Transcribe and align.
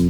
Hey 0.00 0.08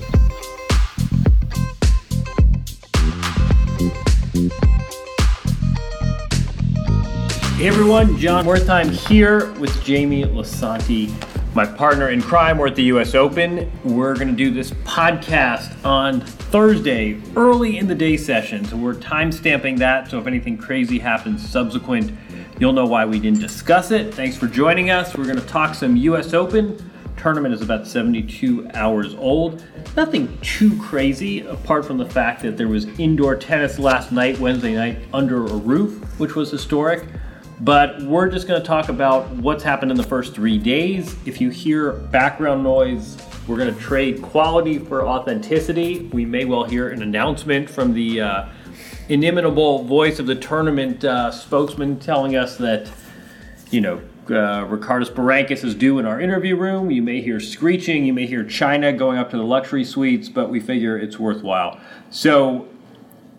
everyone, 7.66 8.16
Jon 8.16 8.44
Wertheim 8.44 8.90
here 9.08 9.52
with 9.54 9.82
Jamie 9.82 10.22
Lisanti, 10.22 11.12
my 11.56 11.66
partner 11.66 12.10
in 12.10 12.22
crime. 12.22 12.58
We're 12.58 12.68
at 12.68 12.76
the 12.76 12.84
US 12.84 13.16
Open. 13.16 13.68
We're 13.82 14.14
going 14.14 14.28
to 14.28 14.34
do 14.34 14.52
this 14.52 14.70
podcast 14.70 15.84
on 15.84 16.20
Thursday, 16.20 17.20
early 17.34 17.78
in 17.78 17.88
the 17.88 17.94
day 17.96 18.16
session. 18.16 18.64
So 18.64 18.76
we're 18.76 18.94
time 18.94 19.32
stamping 19.32 19.74
that. 19.76 20.08
So 20.08 20.20
if 20.20 20.28
anything 20.28 20.56
crazy 20.56 21.00
happens 21.00 21.44
subsequent, 21.48 22.12
you'll 22.60 22.74
know 22.74 22.86
why 22.86 23.06
we 23.06 23.18
didn't 23.18 23.40
discuss 23.40 23.90
it. 23.90 24.14
Thanks 24.14 24.36
for 24.36 24.46
joining 24.46 24.90
us. 24.90 25.16
We're 25.16 25.24
going 25.24 25.40
to 25.40 25.46
talk 25.46 25.74
some 25.74 25.96
US 25.96 26.32
Open. 26.32 26.89
Tournament 27.20 27.52
is 27.52 27.60
about 27.60 27.86
72 27.86 28.70
hours 28.72 29.14
old. 29.14 29.62
Nothing 29.94 30.38
too 30.40 30.74
crazy 30.80 31.40
apart 31.40 31.84
from 31.84 31.98
the 31.98 32.06
fact 32.06 32.40
that 32.40 32.56
there 32.56 32.66
was 32.66 32.86
indoor 32.98 33.36
tennis 33.36 33.78
last 33.78 34.10
night, 34.10 34.38
Wednesday 34.38 34.74
night, 34.74 35.00
under 35.12 35.44
a 35.44 35.54
roof, 35.54 36.18
which 36.18 36.34
was 36.34 36.50
historic. 36.50 37.06
But 37.60 38.00
we're 38.04 38.30
just 38.30 38.48
going 38.48 38.58
to 38.58 38.66
talk 38.66 38.88
about 38.88 39.28
what's 39.32 39.62
happened 39.62 39.90
in 39.90 39.98
the 39.98 40.02
first 40.02 40.34
three 40.34 40.56
days. 40.56 41.14
If 41.26 41.42
you 41.42 41.50
hear 41.50 41.92
background 41.92 42.62
noise, 42.62 43.18
we're 43.46 43.58
going 43.58 43.74
to 43.74 43.78
trade 43.78 44.22
quality 44.22 44.78
for 44.78 45.06
authenticity. 45.06 46.08
We 46.14 46.24
may 46.24 46.46
well 46.46 46.64
hear 46.64 46.88
an 46.88 47.02
announcement 47.02 47.68
from 47.68 47.92
the 47.92 48.22
uh, 48.22 48.48
inimitable 49.10 49.84
voice 49.84 50.20
of 50.20 50.24
the 50.24 50.36
tournament 50.36 51.04
uh, 51.04 51.30
spokesman 51.32 51.98
telling 51.98 52.34
us 52.34 52.56
that, 52.56 52.90
you 53.70 53.82
know, 53.82 54.00
uh, 54.30 54.64
Ricardas 54.66 55.10
Berankis 55.10 55.64
is 55.64 55.74
due 55.74 55.98
in 55.98 56.06
our 56.06 56.20
interview 56.20 56.56
room. 56.56 56.90
You 56.90 57.02
may 57.02 57.20
hear 57.20 57.40
screeching, 57.40 58.04
you 58.04 58.12
may 58.12 58.26
hear 58.26 58.44
China 58.44 58.92
going 58.92 59.18
up 59.18 59.30
to 59.30 59.36
the 59.36 59.42
luxury 59.44 59.84
suites, 59.84 60.28
but 60.28 60.50
we 60.50 60.60
figure 60.60 60.96
it's 60.98 61.18
worthwhile. 61.18 61.80
So, 62.10 62.68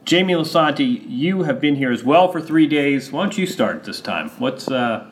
Jamie 0.05 0.33
Lisanti, 0.33 1.03
you 1.07 1.43
have 1.43 1.61
been 1.61 1.75
here 1.75 1.91
as 1.91 2.03
well 2.03 2.31
for 2.31 2.41
three 2.41 2.67
days. 2.67 3.11
Why 3.11 3.23
don't 3.23 3.37
you 3.37 3.45
start 3.45 3.83
this 3.83 4.01
time? 4.01 4.29
What's 4.39 4.69
uh, 4.69 5.07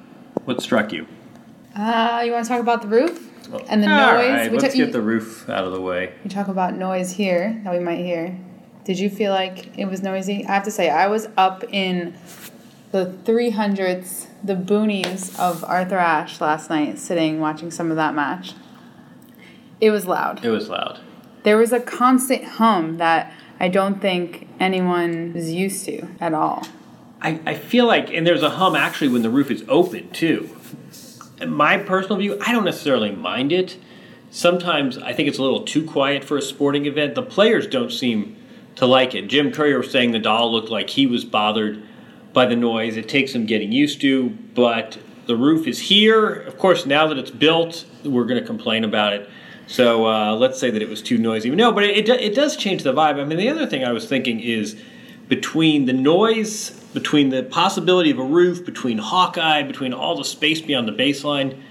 what 0.45 0.62
struck 0.62 0.91
you? 0.91 1.07
Uh, 1.75 2.23
you 2.25 2.31
want 2.31 2.46
to 2.46 2.50
talk 2.50 2.59
about 2.59 2.81
the 2.81 2.88
roof 2.88 3.29
and 3.69 3.84
the 3.84 3.90
All 3.90 4.13
noise? 4.13 4.29
right, 4.29 4.51
we, 4.51 4.57
let's 4.57 4.73
ta- 4.73 4.78
get 4.78 4.88
you, 4.88 4.91
the 4.91 5.01
roof 5.01 5.47
out 5.50 5.63
of 5.63 5.73
the 5.73 5.81
way. 5.81 6.13
You 6.23 6.29
talk 6.29 6.47
about 6.47 6.75
noise 6.75 7.11
here 7.11 7.61
that 7.63 7.73
we 7.73 7.79
might 7.79 8.00
hear. 8.00 8.38
Did 8.84 8.97
you 8.97 9.09
feel 9.09 9.31
like 9.31 9.78
it 9.78 9.85
was 9.85 10.01
noisy? 10.01 10.46
I 10.46 10.53
have 10.53 10.63
to 10.63 10.72
say, 10.72 10.90
I 10.90 11.07
was 11.07 11.28
up 11.38 11.63
in 11.72 12.13
the 12.91 13.13
300s, 13.23 14.27
the 14.44 14.55
boonies 14.55 15.38
of 15.39 15.63
Arthur 15.63 15.97
Ashe 15.97 16.41
last 16.41 16.69
night, 16.69 16.97
sitting 16.97 17.39
watching 17.39 17.72
some 17.72 17.91
of 17.91 17.97
that 17.97 18.16
match. 18.16 18.53
It 19.79 19.91
was 19.91 20.05
loud. 20.05 20.44
It 20.44 20.50
was 20.50 20.69
loud. 20.69 20.99
There 21.44 21.57
was 21.57 21.72
a 21.72 21.79
constant 21.79 22.44
hum 22.44 22.97
that 22.97 23.31
I 23.59 23.69
don't 23.69 24.01
think 24.01 24.47
anyone 24.59 25.33
is 25.35 25.51
used 25.51 25.85
to 25.85 26.07
at 26.19 26.33
all. 26.33 26.66
I, 27.22 27.39
I 27.45 27.53
feel 27.53 27.85
like, 27.85 28.11
and 28.11 28.25
there's 28.25 28.44
a 28.44 28.51
hum 28.51 28.75
actually 28.75 29.09
when 29.09 29.22
the 29.22 29.29
roof 29.29 29.51
is 29.51 29.63
open 29.67 30.09
too. 30.11 30.49
In 31.39 31.51
my 31.51 31.78
personal 31.78 32.17
view, 32.17 32.38
I 32.45 32.51
don't 32.51 32.66
necessarily 32.66 33.11
mind 33.11 33.51
it. 33.51 33.78
Sometimes 34.31 34.97
I 34.97 35.13
think 35.13 35.28
it's 35.28 35.38
a 35.38 35.41
little 35.41 35.63
too 35.63 35.85
quiet 35.85 36.23
for 36.23 36.38
a 36.38 36.41
sporting 36.41 36.85
event. 36.85 37.16
The 37.16 37.23
players 37.23 37.67
don't 37.67 37.91
seem 37.91 38.35
to 38.75 38.85
like 38.85 39.16
it. 39.16 39.28
Jim 39.28 39.51
Courier 39.51 39.79
was 39.79 39.91
saying 39.91 40.11
Nadal 40.11 40.51
looked 40.51 40.69
like 40.69 40.89
he 40.91 41.07
was 41.07 41.25
bothered 41.25 41.83
by 42.34 42.45
the 42.45 42.56
noise. 42.56 42.97
It 42.97 43.09
takes 43.09 43.34
some 43.34 43.45
getting 43.45 43.72
used 43.72 44.01
to, 44.01 44.29
but 44.53 44.97
the 45.25 45.35
roof 45.35 45.67
is 45.67 45.79
here. 45.79 46.34
Of 46.34 46.57
course, 46.57 46.85
now 46.85 47.07
that 47.07 47.17
it's 47.17 47.31
built, 47.31 47.85
we're 48.03 48.25
going 48.25 48.40
to 48.40 48.45
complain 48.45 48.84
about 48.84 49.13
it. 49.13 49.29
So 49.67 50.07
uh, 50.07 50.35
let's 50.35 50.59
say 50.59 50.72
that 50.72 50.81
it 50.81 50.90
was 50.90 51.01
too 51.01 51.19
noisy. 51.19 51.51
No, 51.51 51.72
but 51.72 51.84
it, 51.84 52.09
it, 52.09 52.22
it 52.22 52.35
does 52.35 52.57
change 52.57 52.81
the 52.84 52.94
vibe. 52.94 53.22
I 53.22 53.23
mean, 53.25 53.38
the 53.38 53.50
other 53.50 53.67
thing 53.67 53.84
I 53.84 53.91
was 53.91 54.07
thinking 54.07 54.40
is 54.40 54.75
between 55.28 55.85
the 55.85 55.94
noise, 55.94 56.72
between 56.94 57.29
the 57.29 57.44
possibility 57.44 58.09
of 58.09 58.17
a 58.17 58.23
roof, 58.23 58.66
between 58.66 58.97
Hawkeye, 58.97 59.61
between 59.61 59.94
all 59.94 60.17
the 60.17 60.25
space 60.25 60.59
beyond 60.59 60.88
the 60.88 60.91
baseline. 60.91 61.61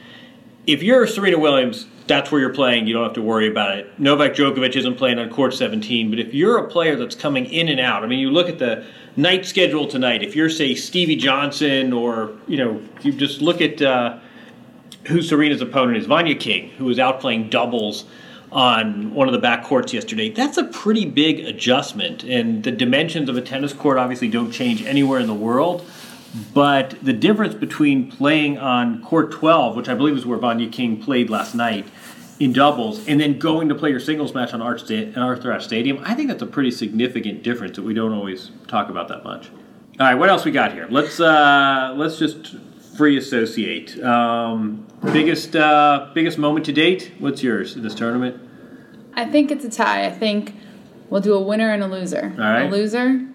If 0.66 0.82
you're 0.82 1.08
Serena 1.08 1.38
Williams, 1.40 1.86
that's 2.08 2.32
where 2.32 2.40
you're 2.40 2.54
playing. 2.54 2.86
You 2.86 2.94
don't 2.94 3.04
have 3.04 3.12
to 3.12 3.22
worry 3.22 3.48
about 3.48 3.78
it. 3.78 4.00
Novak 4.00 4.32
Djokovic 4.32 4.74
isn't 4.74 4.96
playing 4.96 5.18
on 5.18 5.28
court 5.28 5.54
17, 5.54 6.10
but 6.10 6.18
if 6.18 6.34
you're 6.34 6.56
a 6.56 6.68
player 6.68 6.96
that's 6.96 7.14
coming 7.14 7.44
in 7.46 7.68
and 7.68 7.78
out, 7.78 8.02
I 8.02 8.06
mean, 8.06 8.18
you 8.18 8.30
look 8.30 8.48
at 8.48 8.58
the 8.58 8.84
night 9.16 9.44
schedule 9.46 9.86
tonight. 9.86 10.22
If 10.22 10.34
you're, 10.34 10.50
say, 10.50 10.74
Stevie 10.74 11.16
Johnson, 11.16 11.92
or 11.92 12.32
you 12.48 12.56
know, 12.56 12.82
you 13.02 13.12
just 13.12 13.42
look 13.42 13.60
at 13.60 13.80
uh, 13.82 14.18
who 15.06 15.22
Serena's 15.22 15.60
opponent 15.60 15.98
is, 15.98 16.06
Vania 16.06 16.34
King, 16.34 16.70
who 16.70 16.86
was 16.86 16.98
out 16.98 17.20
playing 17.20 17.50
doubles 17.50 18.06
on 18.50 19.12
one 19.12 19.28
of 19.28 19.32
the 19.32 19.38
back 19.38 19.62
courts 19.64 19.92
yesterday. 19.92 20.30
That's 20.30 20.56
a 20.56 20.64
pretty 20.64 21.04
big 21.04 21.40
adjustment, 21.40 22.24
and 22.24 22.64
the 22.64 22.72
dimensions 22.72 23.28
of 23.28 23.36
a 23.36 23.42
tennis 23.42 23.74
court 23.74 23.98
obviously 23.98 24.28
don't 24.28 24.50
change 24.50 24.82
anywhere 24.82 25.20
in 25.20 25.26
the 25.26 25.34
world. 25.34 25.86
But 26.52 26.96
the 27.02 27.12
difference 27.12 27.54
between 27.54 28.10
playing 28.10 28.58
on 28.58 29.02
court 29.02 29.32
12, 29.32 29.76
which 29.76 29.88
I 29.88 29.94
believe 29.94 30.16
is 30.16 30.26
where 30.26 30.38
Vania 30.38 30.68
King 30.68 31.02
played 31.02 31.30
last 31.30 31.54
night 31.54 31.86
in 32.38 32.52
doubles, 32.52 33.06
and 33.08 33.20
then 33.20 33.38
going 33.38 33.68
to 33.68 33.74
play 33.74 33.90
your 33.90 34.00
singles 34.00 34.34
match 34.34 34.52
on 34.52 34.62
Arch 34.62 34.84
Sta- 34.84 35.12
Arthur 35.16 35.52
Ashe 35.52 35.64
Stadium, 35.64 36.00
I 36.04 36.14
think 36.14 36.28
that's 36.28 36.42
a 36.42 36.46
pretty 36.46 36.70
significant 36.70 37.42
difference 37.42 37.76
that 37.76 37.82
we 37.82 37.94
don't 37.94 38.12
always 38.12 38.50
talk 38.68 38.90
about 38.90 39.08
that 39.08 39.24
much. 39.24 39.50
All 39.98 40.06
right, 40.06 40.14
what 40.14 40.28
else 40.28 40.44
we 40.44 40.52
got 40.52 40.72
here? 40.72 40.86
Let's 40.88 41.18
uh, 41.18 41.92
let's 41.96 42.18
just 42.18 42.54
free 42.96 43.16
associate. 43.16 44.00
Um, 44.02 44.86
biggest 45.12 45.56
uh, 45.56 46.10
biggest 46.14 46.38
moment 46.38 46.66
to 46.66 46.72
date. 46.72 47.12
What's 47.18 47.42
yours 47.42 47.74
in 47.74 47.82
this 47.82 47.94
tournament? 47.96 48.40
I 49.14 49.24
think 49.24 49.50
it's 49.50 49.64
a 49.64 49.70
tie. 49.70 50.06
I 50.06 50.10
think 50.12 50.54
we'll 51.10 51.20
do 51.20 51.34
a 51.34 51.42
winner 51.42 51.72
and 51.72 51.82
a 51.82 51.88
loser. 51.88 52.32
All 52.36 52.44
right. 52.44 52.66
A 52.66 52.70
loser, 52.70 53.26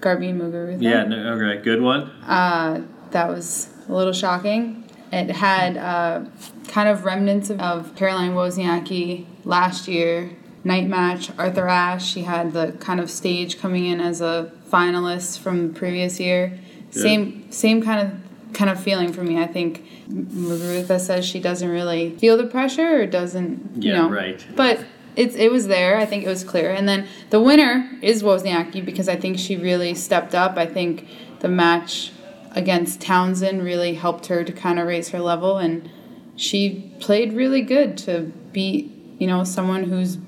Garbine 0.00 0.38
Muguruza. 0.38 0.82
Yeah, 0.82 1.04
no, 1.04 1.34
okay, 1.34 1.62
good 1.62 1.80
one. 1.82 2.10
That 2.26 3.28
was 3.28 3.68
a 3.88 3.92
little 3.94 4.12
shocking. 4.12 4.84
It 5.12 5.30
had 5.30 5.76
uh, 5.76 6.24
kind 6.68 6.88
of 6.88 7.04
remnants 7.04 7.48
of, 7.50 7.60
of 7.60 7.94
Caroline 7.94 8.32
Wozniacki 8.32 9.26
last 9.44 9.86
year 9.86 10.30
night 10.64 10.88
match. 10.88 11.30
Arthur 11.38 11.68
Ashe, 11.68 12.04
she 12.12 12.22
had 12.22 12.52
the 12.52 12.72
kind 12.80 12.98
of 12.98 13.10
stage 13.10 13.60
coming 13.60 13.86
in 13.86 14.00
as 14.00 14.20
a 14.20 14.50
finalist 14.70 15.38
from 15.38 15.68
the 15.68 15.78
previous 15.78 16.18
year. 16.18 16.58
Same 16.90 17.50
same 17.52 17.82
kind 17.82 18.00
of 18.08 18.54
kind 18.54 18.70
of 18.70 18.80
feeling 18.80 19.12
for 19.12 19.22
me. 19.22 19.38
I 19.40 19.46
think 19.46 19.84
Muguruza 20.08 20.98
says 21.00 21.24
she 21.24 21.38
doesn't 21.40 21.68
really 21.68 22.16
feel 22.18 22.36
the 22.36 22.46
pressure 22.46 23.02
or 23.02 23.06
doesn't 23.06 23.82
you 23.82 23.92
Yeah, 23.92 24.02
know 24.02 24.10
right. 24.10 24.44
but 24.56 24.84
it's 25.16 25.34
it 25.36 25.50
was 25.50 25.66
there. 25.66 25.96
I 25.96 26.06
think 26.06 26.24
it 26.24 26.28
was 26.28 26.44
clear. 26.44 26.70
And 26.70 26.88
then 26.88 27.06
the 27.30 27.40
winner 27.40 27.90
is 28.02 28.22
Wozniacki 28.22 28.84
because 28.84 29.08
I 29.08 29.16
think 29.16 29.38
she 29.38 29.56
really 29.56 29.94
stepped 29.94 30.34
up. 30.34 30.56
I 30.56 30.66
think 30.66 31.08
the 31.40 31.48
match 31.48 32.12
against 32.52 33.00
Townsend 33.00 33.64
really 33.64 33.94
helped 33.94 34.26
her 34.26 34.44
to 34.44 34.52
kind 34.52 34.78
of 34.78 34.86
raise 34.86 35.08
her 35.10 35.20
level 35.20 35.58
and 35.58 35.90
she 36.36 36.92
played 37.00 37.32
really 37.32 37.62
good 37.62 37.96
to 37.98 38.32
beat, 38.52 38.90
you 39.18 39.26
know, 39.26 39.44
someone 39.44 39.84
who's 39.84 40.18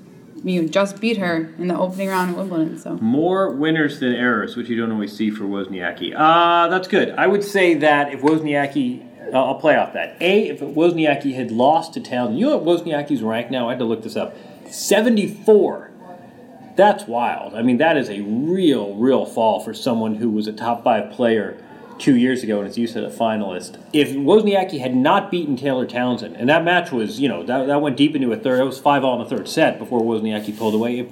you 0.43 0.61
know, 0.61 0.67
just 0.67 1.01
beat 1.01 1.17
her 1.17 1.53
in 1.57 1.67
the 1.67 1.77
opening 1.77 2.09
round 2.09 2.31
of 2.31 2.37
Wimbledon. 2.37 2.77
So 2.77 2.97
More 2.97 3.51
winners 3.51 3.99
than 3.99 4.13
errors, 4.13 4.55
which 4.55 4.69
you 4.69 4.77
don't 4.77 4.91
always 4.91 5.15
see 5.15 5.29
for 5.29 5.43
Wozniacki. 5.43 6.13
Uh, 6.15 6.67
that's 6.69 6.87
good. 6.87 7.09
I 7.11 7.27
would 7.27 7.43
say 7.43 7.73
that 7.75 8.13
if 8.13 8.21
Wozniacki, 8.21 9.33
uh, 9.33 9.43
I'll 9.43 9.55
play 9.55 9.75
off 9.75 9.93
that. 9.93 10.15
A, 10.21 10.49
if 10.49 10.59
Wozniacki 10.59 11.33
had 11.33 11.51
lost 11.51 11.93
to 11.95 11.99
Townsend, 11.99 12.39
you 12.39 12.45
know 12.45 12.57
what 12.57 12.85
Wozniacki's 12.85 13.21
rank 13.21 13.51
now? 13.51 13.67
I 13.67 13.71
had 13.71 13.79
to 13.79 13.85
look 13.85 14.03
this 14.03 14.15
up. 14.15 14.35
74. 14.71 15.91
That's 16.75 17.05
wild. 17.05 17.55
I 17.55 17.61
mean, 17.63 17.77
that 17.77 17.97
is 17.97 18.09
a 18.09 18.21
real, 18.21 18.95
real 18.95 19.25
fall 19.25 19.59
for 19.59 19.73
someone 19.73 20.15
who 20.15 20.29
was 20.29 20.47
a 20.47 20.53
top 20.53 20.83
five 20.83 21.11
player 21.11 21.61
two 21.97 22.15
years 22.15 22.43
ago 22.43 22.59
and 22.59 22.67
as 22.67 22.77
you 22.77 22.85
said, 22.85 23.03
a 23.03 23.09
finalist. 23.09 23.81
If 23.91 24.09
Wozniacki 24.09 24.79
had 24.79 24.95
not 24.95 25.31
beaten 25.31 25.55
Taylor 25.55 25.87
Townsend, 25.87 26.35
and 26.35 26.47
that 26.49 26.63
match 26.63 26.91
was, 26.91 27.19
you 27.19 27.27
know, 27.27 27.43
that, 27.43 27.65
that 27.65 27.81
went 27.81 27.97
deep 27.97 28.15
into 28.15 28.31
a 28.31 28.37
third, 28.37 28.59
it 28.59 28.63
was 28.63 28.79
5 28.79 29.03
all 29.03 29.19
in 29.19 29.27
the 29.27 29.35
third 29.35 29.47
set 29.47 29.79
before 29.79 30.01
Wozniacki 30.01 30.55
pulled 30.55 30.75
away. 30.75 30.99
If 30.99 31.07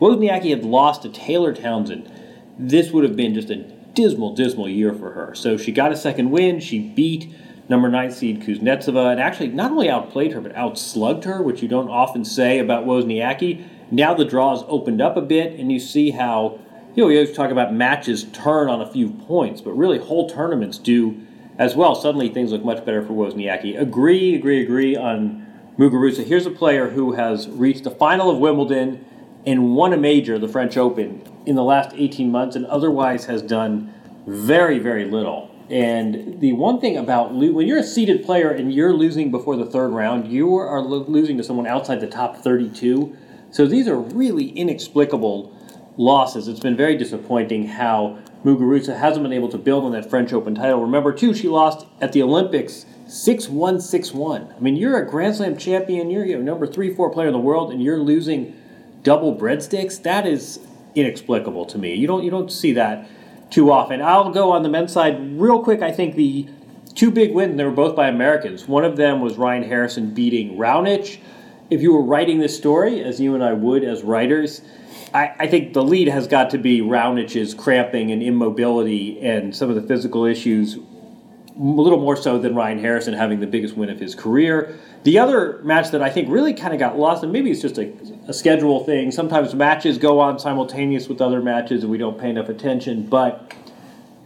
Wozniacki 0.00 0.50
had 0.50 0.64
lost 0.64 1.02
to 1.02 1.10
Taylor 1.10 1.52
Townsend, 1.52 2.10
this 2.58 2.90
would 2.90 3.04
have 3.04 3.16
been 3.16 3.34
just 3.34 3.50
a 3.50 3.56
dismal, 3.94 4.34
dismal 4.34 4.68
year 4.68 4.94
for 4.94 5.12
her. 5.12 5.34
So 5.34 5.56
she 5.56 5.72
got 5.72 5.92
a 5.92 5.96
second 5.96 6.30
win. 6.30 6.60
She 6.60 6.78
beat 6.78 7.34
number 7.70 7.88
nine 7.88 8.10
seed 8.10 8.42
Kuznetsova 8.42 9.12
and 9.12 9.20
actually 9.20 9.48
not 9.48 9.70
only 9.70 9.88
outplayed 9.88 10.32
her, 10.32 10.40
but 10.40 10.52
outslugged 10.54 11.24
her, 11.24 11.40
which 11.40 11.62
you 11.62 11.68
don't 11.68 11.88
often 11.88 12.24
say 12.24 12.58
about 12.58 12.84
Wozniacki. 12.84 13.64
Now 13.92 14.12
the 14.12 14.24
draw 14.24 14.56
has 14.56 14.64
opened 14.68 15.00
up 15.00 15.16
a 15.16 15.22
bit, 15.22 15.58
and 15.58 15.70
you 15.70 15.78
see 15.78 16.10
how, 16.10 16.58
you 16.94 17.04
know, 17.04 17.06
we 17.06 17.16
always 17.16 17.34
talk 17.34 17.50
about 17.50 17.72
matches 17.72 18.24
turn 18.32 18.68
on 18.68 18.82
a 18.82 18.90
few 18.90 19.08
points, 19.10 19.60
but 19.60 19.70
really 19.72 19.98
whole 19.98 20.28
tournaments 20.28 20.78
do 20.78 21.24
as 21.58 21.76
well. 21.76 21.94
Suddenly 21.94 22.28
things 22.30 22.50
look 22.50 22.64
much 22.64 22.84
better 22.84 23.06
for 23.06 23.12
Wozniacki. 23.12 23.80
Agree, 23.80 24.34
agree, 24.34 24.62
agree 24.62 24.96
on 24.96 25.46
Muguruza. 25.78 26.24
Here's 26.24 26.46
a 26.46 26.50
player 26.50 26.90
who 26.90 27.12
has 27.12 27.48
reached 27.48 27.84
the 27.84 27.90
final 27.92 28.30
of 28.30 28.38
Wimbledon 28.38 29.04
and 29.46 29.76
won 29.76 29.92
a 29.92 29.96
major, 29.96 30.38
the 30.38 30.48
French 30.48 30.76
Open, 30.76 31.22
in 31.46 31.54
the 31.54 31.64
last 31.64 31.94
18 31.94 32.32
months, 32.32 32.56
and 32.56 32.66
otherwise 32.66 33.26
has 33.26 33.42
done 33.42 33.94
very, 34.26 34.78
very 34.78 35.04
little. 35.04 35.49
And 35.70 36.40
the 36.40 36.52
one 36.52 36.80
thing 36.80 36.96
about 36.96 37.32
lo- 37.32 37.52
when 37.52 37.68
you're 37.68 37.78
a 37.78 37.84
seeded 37.84 38.24
player 38.24 38.50
and 38.50 38.74
you're 38.74 38.92
losing 38.92 39.30
before 39.30 39.56
the 39.56 39.64
third 39.64 39.90
round, 39.90 40.30
you 40.30 40.56
are 40.56 40.80
lo- 40.80 41.04
losing 41.06 41.36
to 41.36 41.44
someone 41.44 41.66
outside 41.66 42.00
the 42.00 42.08
top 42.08 42.38
32. 42.38 43.16
So 43.52 43.66
these 43.66 43.86
are 43.86 43.96
really 43.96 44.48
inexplicable 44.48 45.56
losses. 45.96 46.48
It's 46.48 46.58
been 46.58 46.76
very 46.76 46.96
disappointing 46.96 47.68
how 47.68 48.18
Muguruza 48.44 48.98
hasn't 48.98 49.22
been 49.22 49.32
able 49.32 49.48
to 49.50 49.58
build 49.58 49.84
on 49.84 49.92
that 49.92 50.10
French 50.10 50.32
Open 50.32 50.56
title. 50.56 50.80
Remember, 50.80 51.12
too, 51.12 51.34
she 51.34 51.46
lost 51.46 51.86
at 52.00 52.12
the 52.12 52.22
Olympics 52.22 52.86
6 53.06 53.48
1 53.48 53.80
6 53.80 54.12
1. 54.12 54.54
I 54.56 54.60
mean, 54.60 54.74
you're 54.74 54.98
a 54.98 55.08
Grand 55.08 55.36
Slam 55.36 55.56
champion, 55.56 56.10
you're 56.10 56.24
you 56.24 56.36
know, 56.36 56.42
number 56.42 56.66
three, 56.66 56.92
four 56.92 57.10
player 57.10 57.28
in 57.28 57.32
the 57.32 57.38
world, 57.38 57.72
and 57.72 57.80
you're 57.80 57.98
losing 57.98 58.56
double 59.04 59.36
breadsticks. 59.36 60.02
That 60.02 60.26
is 60.26 60.58
inexplicable 60.96 61.66
to 61.66 61.78
me. 61.78 61.94
You 61.94 62.08
don't, 62.08 62.24
you 62.24 62.30
don't 62.30 62.50
see 62.50 62.72
that 62.72 63.08
too 63.50 63.70
often. 63.70 64.00
I'll 64.00 64.30
go 64.30 64.52
on 64.52 64.62
the 64.62 64.68
men's 64.68 64.92
side 64.92 65.38
real 65.38 65.62
quick. 65.62 65.82
I 65.82 65.92
think 65.92 66.14
the 66.14 66.48
two 66.94 67.10
big 67.10 67.34
wins, 67.34 67.56
they 67.56 67.64
were 67.64 67.70
both 67.70 67.96
by 67.96 68.08
Americans. 68.08 68.66
One 68.66 68.84
of 68.84 68.96
them 68.96 69.20
was 69.20 69.36
Ryan 69.36 69.64
Harrison 69.64 70.14
beating 70.14 70.56
Raonic. 70.56 71.18
If 71.68 71.82
you 71.82 71.92
were 71.92 72.02
writing 72.02 72.38
this 72.38 72.56
story, 72.56 73.02
as 73.02 73.20
you 73.20 73.34
and 73.34 73.44
I 73.44 73.52
would 73.52 73.84
as 73.84 74.02
writers, 74.02 74.62
I, 75.14 75.32
I 75.38 75.46
think 75.46 75.72
the 75.72 75.82
lead 75.82 76.08
has 76.08 76.26
got 76.26 76.50
to 76.50 76.58
be 76.58 76.80
Raonic's 76.80 77.54
cramping 77.54 78.10
and 78.10 78.22
immobility 78.22 79.20
and 79.20 79.54
some 79.54 79.68
of 79.68 79.76
the 79.76 79.82
physical 79.82 80.24
issues, 80.24 80.78
a 81.60 81.62
little 81.62 82.00
more 82.00 82.16
so 82.16 82.38
than 82.38 82.54
Ryan 82.54 82.78
Harrison 82.78 83.12
having 83.12 83.40
the 83.40 83.46
biggest 83.46 83.76
win 83.76 83.90
of 83.90 84.00
his 84.00 84.14
career. 84.14 84.78
The 85.02 85.18
other 85.18 85.60
match 85.62 85.90
that 85.90 86.00
I 86.00 86.08
think 86.08 86.30
really 86.30 86.54
kind 86.54 86.72
of 86.72 86.80
got 86.80 86.98
lost, 86.98 87.22
and 87.22 87.30
maybe 87.30 87.50
it's 87.50 87.60
just 87.60 87.76
a, 87.76 87.92
a 88.26 88.32
schedule 88.32 88.82
thing. 88.84 89.10
Sometimes 89.10 89.54
matches 89.54 89.98
go 89.98 90.20
on 90.20 90.38
simultaneous 90.38 91.06
with 91.06 91.20
other 91.20 91.42
matches 91.42 91.82
and 91.82 91.90
we 91.90 91.98
don't 91.98 92.18
pay 92.18 92.30
enough 92.30 92.48
attention. 92.48 93.06
But 93.06 93.52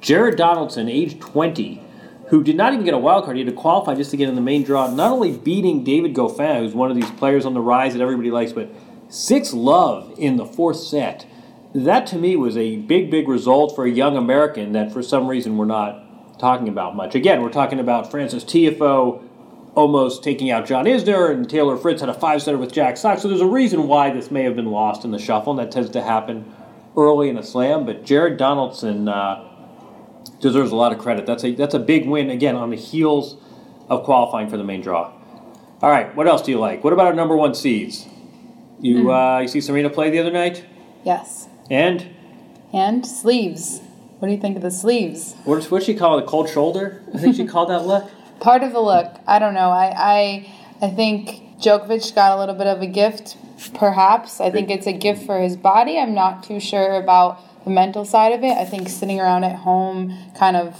Jared 0.01 0.37
Donaldson, 0.37 0.89
age 0.89 1.19
20, 1.19 1.83
who 2.29 2.45
did 2.45 2.57
not 2.57 2.73
even 2.73 2.85
get 2.85 2.95
a 2.95 2.99
wild 2.99 3.25
card, 3.25 3.37
he 3.37 3.45
had 3.45 3.53
to 3.53 3.61
qualify 3.61 3.97
just 3.97 4.13
to 4.13 4.17
get 4.17 4.29
in 4.29 4.37
the 4.37 4.41
main 4.41 4.63
draw, 4.63 4.89
not 4.89 5.11
only 5.11 5.37
beating 5.37 5.83
David 5.83 6.15
Goffin, 6.15 6.61
who's 6.61 6.73
one 6.73 6.89
of 6.89 6.97
these 6.97 7.11
players 7.13 7.45
on 7.45 7.55
the 7.55 7.61
rise 7.61 7.95
that 7.95 8.03
everybody 8.03 8.31
likes, 8.31 8.53
but 8.53 8.69
six 9.09 9.53
love 9.53 10.15
in 10.19 10.37
the 10.37 10.47
fourth 10.47 10.77
set. 10.77 11.27
That 11.75 12.07
to 12.09 12.17
me 12.17 12.37
was 12.37 12.57
a 12.57 12.77
big, 12.77 13.11
big 13.11 13.27
result 13.27 13.75
for 13.75 13.85
a 13.85 13.91
young 13.91 14.17
American 14.17 14.71
that 14.73 14.93
for 14.93 15.03
some 15.03 15.27
reason 15.27 15.57
we're 15.57 15.65
not 15.65 16.04
talking 16.39 16.69
about 16.69 16.97
much. 16.97 17.15
Again, 17.15 17.43
we're 17.43 17.51
talking 17.51 17.81
about 17.81 18.11
Francis 18.11 18.45
Tiafoe 18.45 19.23
almost 19.75 20.23
taking 20.23 20.51
out 20.51 20.67
John 20.67 20.85
Isner, 20.85 21.31
and 21.31 21.49
Taylor 21.49 21.77
Fritz 21.77 22.01
had 22.01 22.09
a 22.09 22.15
five 22.15 22.43
setter 22.43 22.59
with 22.59 22.73
Jack 22.73 22.97
Sock. 22.97 23.19
So 23.19 23.29
there's 23.29 23.41
a 23.41 23.47
reason 23.47 23.89
why 23.89 24.11
this 24.11 24.31
may 24.31 24.45
have 24.45 24.57
been 24.57 24.71
lost 24.71 25.05
in 25.05 25.11
the 25.11 25.19
shuffle, 25.19 25.59
and 25.59 25.61
that 25.61 25.73
tends 25.73 25.91
to 25.91 26.03
happen 26.03 26.55
early 26.97 27.29
in 27.29 27.37
a 27.37 27.43
slam. 27.43 27.85
But 27.85 28.05
Jared 28.05 28.37
Donaldson 28.37 29.09
uh, 29.09 29.49
deserves 30.41 30.71
a 30.71 30.77
lot 30.77 30.93
of 30.93 30.99
credit. 30.99 31.27
That's 31.27 31.45
a 31.45 31.55
that's 31.55 31.75
a 31.75 31.79
big 31.79 32.07
win 32.07 32.31
again 32.31 32.57
on 32.57 32.71
the 32.71 32.77
heels 32.77 33.37
of 33.89 34.05
qualifying 34.05 34.49
for 34.49 34.57
the 34.57 34.65
main 34.65 34.81
draw. 34.81 35.13
All 35.83 35.91
right, 35.91 36.15
what 36.15 36.27
else 36.27 36.43
do 36.43 36.51
you 36.51 36.59
like? 36.59 36.85
What 36.85 36.93
about 36.93 37.07
our 37.07 37.15
number 37.15 37.37
one 37.37 37.55
seeds? 37.55 38.07
You 38.81 39.13
uh, 39.13 39.41
you 39.41 39.49
see 39.49 39.61
Serena 39.61 39.91
play 39.91 40.11
the 40.11 40.19
other 40.19 40.31
night, 40.31 40.65
yes, 41.05 41.49
and 41.71 42.15
and 42.73 43.07
sleeves. 43.07 43.81
What 44.19 44.29
do 44.29 44.35
you 44.35 44.41
think 44.41 44.57
of 44.57 44.63
the 44.63 44.71
sleeves? 44.71 45.35
what 45.45 45.65
what 45.71 45.83
she 45.83 45.95
call 45.95 46.19
it? 46.19 46.25
A 46.25 46.27
cold 46.27 46.49
shoulder? 46.49 47.03
I 47.13 47.19
think 47.19 47.37
she 47.37 47.47
called 47.47 47.71
that 47.71 47.87
look. 47.87 48.11
Part 48.41 48.63
of 48.63 48.73
the 48.73 48.81
look. 48.81 49.15
I 49.27 49.39
don't 49.39 49.55
know. 49.55 49.71
I 49.71 49.93
I 49.97 50.53
I 50.83 50.91
think 50.91 51.59
Djokovic 51.61 52.15
got 52.15 52.37
a 52.37 52.39
little 52.39 52.55
bit 52.55 52.67
of 52.67 52.83
a 52.83 52.87
gift, 52.87 53.37
perhaps. 53.75 54.41
I 54.41 54.51
think 54.51 54.71
it's 54.71 54.87
a 54.87 54.93
gift 54.93 55.25
for 55.25 55.41
his 55.41 55.57
body. 55.57 55.99
I'm 55.99 56.15
not 56.15 56.43
too 56.43 56.61
sure 56.61 56.95
about 56.95 57.65
the 57.65 57.71
mental 57.71 58.05
side 58.05 58.33
of 58.33 58.43
it. 58.43 58.57
I 58.57 58.65
think 58.65 58.89
sitting 58.89 59.21
around 59.21 59.45
at 59.45 59.57
home, 59.57 60.17
kind 60.37 60.57
of 60.57 60.77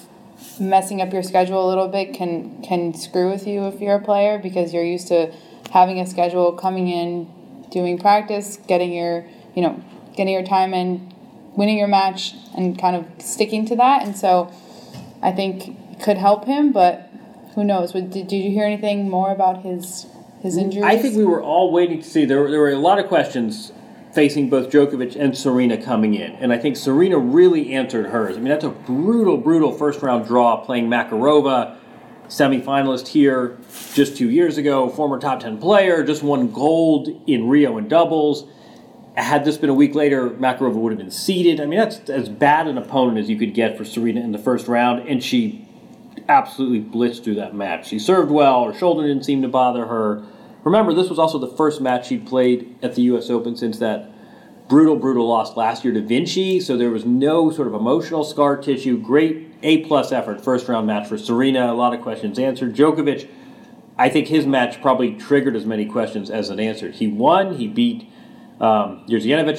messing 0.61 1.01
up 1.01 1.13
your 1.13 1.23
schedule 1.23 1.67
a 1.67 1.69
little 1.69 1.89
bit, 1.89 2.13
can 2.13 2.63
can 2.63 2.93
screw 2.95 3.31
with 3.31 3.47
you 3.47 3.67
if 3.67 3.81
you're 3.81 3.97
a 3.97 4.03
player 4.03 4.39
because 4.39 4.73
you're 4.75 4.85
used 4.85 5.09
to 5.09 5.33
having 5.71 5.99
a 6.01 6.07
schedule, 6.07 6.53
coming 6.53 6.89
in, 6.89 7.29
doing 7.71 7.99
practice, 7.99 8.59
getting 8.69 8.93
your 8.93 9.25
you 9.55 9.63
know 9.63 9.83
getting 10.17 10.33
your 10.33 10.45
time 10.45 10.75
in, 10.75 11.14
winning 11.57 11.79
your 11.79 11.89
match, 11.89 12.35
and 12.57 12.79
kind 12.79 12.97
of 12.97 13.07
sticking 13.19 13.65
to 13.67 13.77
that. 13.77 14.03
And 14.05 14.17
so, 14.17 14.53
I 15.23 15.33
think 15.33 15.69
it 15.93 16.01
could 16.03 16.19
help 16.19 16.45
him, 16.47 16.73
but 16.73 17.11
who 17.55 17.65
knows? 17.65 17.93
Did, 17.93 18.11
did 18.11 18.33
you 18.33 18.51
hear 18.51 18.65
anything 18.65 19.09
more 19.09 19.31
about 19.33 19.63
his 19.63 20.07
his 20.43 20.57
injuries? 20.57 20.85
I 20.85 20.99
think 20.99 21.17
we 21.17 21.25
were 21.25 21.43
all 21.43 21.73
waiting 21.73 22.03
to 22.03 22.09
see. 22.09 22.25
There, 22.25 22.41
were- 22.41 22.51
there 22.51 22.61
were 22.61 22.71
a 22.71 22.77
lot 22.77 22.99
of 22.99 23.07
questions 23.07 23.73
facing 24.13 24.49
both 24.49 24.71
Djokovic 24.71 25.17
and 25.19 25.37
Serena 25.37 25.77
coming 25.83 26.15
in, 26.15 26.33
and 26.33 26.53
I 26.53 26.59
think 26.59 26.77
Serena 26.77 27.19
really 27.19 27.73
answered 27.73 28.07
hers. 28.07 28.37
I 28.37 28.41
mean, 28.41 28.49
that's 28.51 28.65
a 28.65 28.69
brutal, 28.69 29.37
brutal 29.39 29.73
first 29.73 30.03
round 30.03 30.27
draw 30.27 30.57
playing 30.59 30.89
Makarova, 30.89 31.77
semifinalist 32.29 33.09
here 33.09 33.59
just 33.95 34.17
two 34.17 34.31
years 34.31 34.57
ago, 34.59 34.89
former 34.89 35.19
top 35.19 35.41
ten 35.41 35.59
player, 35.59 36.05
just 36.05 36.23
won 36.23 36.51
gold 36.53 37.09
in 37.27 37.49
Rio 37.49 37.77
in 37.79 37.89
doubles. 37.89 38.47
Had 39.17 39.45
this 39.45 39.57
been 39.57 39.71
a 39.71 39.75
week 39.75 39.95
later, 39.95 40.31
Makarova 40.31 40.75
would 40.75 40.91
have 40.91 40.99
been 40.99 41.11
seeded. 41.11 41.61
I 41.61 41.67
mean, 41.67 41.79
that's 41.79 42.11
as 42.11 42.29
bad 42.29 42.67
an 42.67 42.77
opponent 42.77 43.19
as 43.19 43.31
you 43.31 43.39
could 43.39 43.55
get 43.55 43.79
for 43.79 43.85
Serena 43.85 44.21
in 44.21 44.33
the 44.33 44.39
first 44.39 44.67
round, 44.67 45.09
and 45.09 45.23
she 45.23 45.69
absolutely 46.29 46.81
blitzed 46.81 47.23
through 47.23 47.37
that 47.37 47.55
match. 47.55 47.89
She 47.89 47.99
served 47.99 48.31
well, 48.31 48.65
her 48.65 48.75
shoulder 48.77 49.07
didn't 49.07 49.25
seem 49.25 49.43
to 49.43 49.49
bother 49.49 49.87
her. 49.87 50.25
Remember, 50.65 50.93
this 50.95 51.09
was 51.09 51.19
also 51.19 51.39
the 51.39 51.47
first 51.47 51.81
match 51.81 52.09
she'd 52.09 52.27
played 52.27 52.77
at 52.83 52.95
the 52.95 53.03
U.S. 53.03 53.31
Open 53.31 53.57
since 53.57 53.79
that 53.79 54.11
brutal, 54.69 54.97
brutal 54.97 55.29
loss 55.29 55.57
last 55.57 55.85
year 55.85 55.93
to 55.95 56.01
Vinci, 56.01 56.59
so 56.59 56.77
there 56.77 56.91
was 56.91 57.05
no 57.05 57.51
sort 57.51 57.69
of 57.69 57.75
emotional 57.75 58.25
scar 58.25 58.57
tissue. 58.57 58.99
Great 58.99 59.53
A 59.63 59.85
plus 59.85 60.11
effort, 60.11 60.41
first 60.41 60.67
round 60.69 60.87
match 60.87 61.07
for 61.07 61.19
Serena. 61.19 61.71
A 61.71 61.75
lot 61.75 61.95
of 61.95 62.01
questions 62.01 62.39
answered. 62.39 62.75
Djokovic, 62.75 63.29
I 63.99 64.09
think 64.09 64.29
his 64.29 64.47
match 64.47 64.81
probably 64.81 65.15
triggered 65.15 65.55
as 65.55 65.67
many 65.67 65.87
questions 65.87 66.31
as 66.31 66.51
it 66.51 66.59
answered. 66.59 66.95
He 66.95 67.07
won, 67.07 67.57
he 67.57 67.69
beat 67.69 68.09
um, 68.61 69.05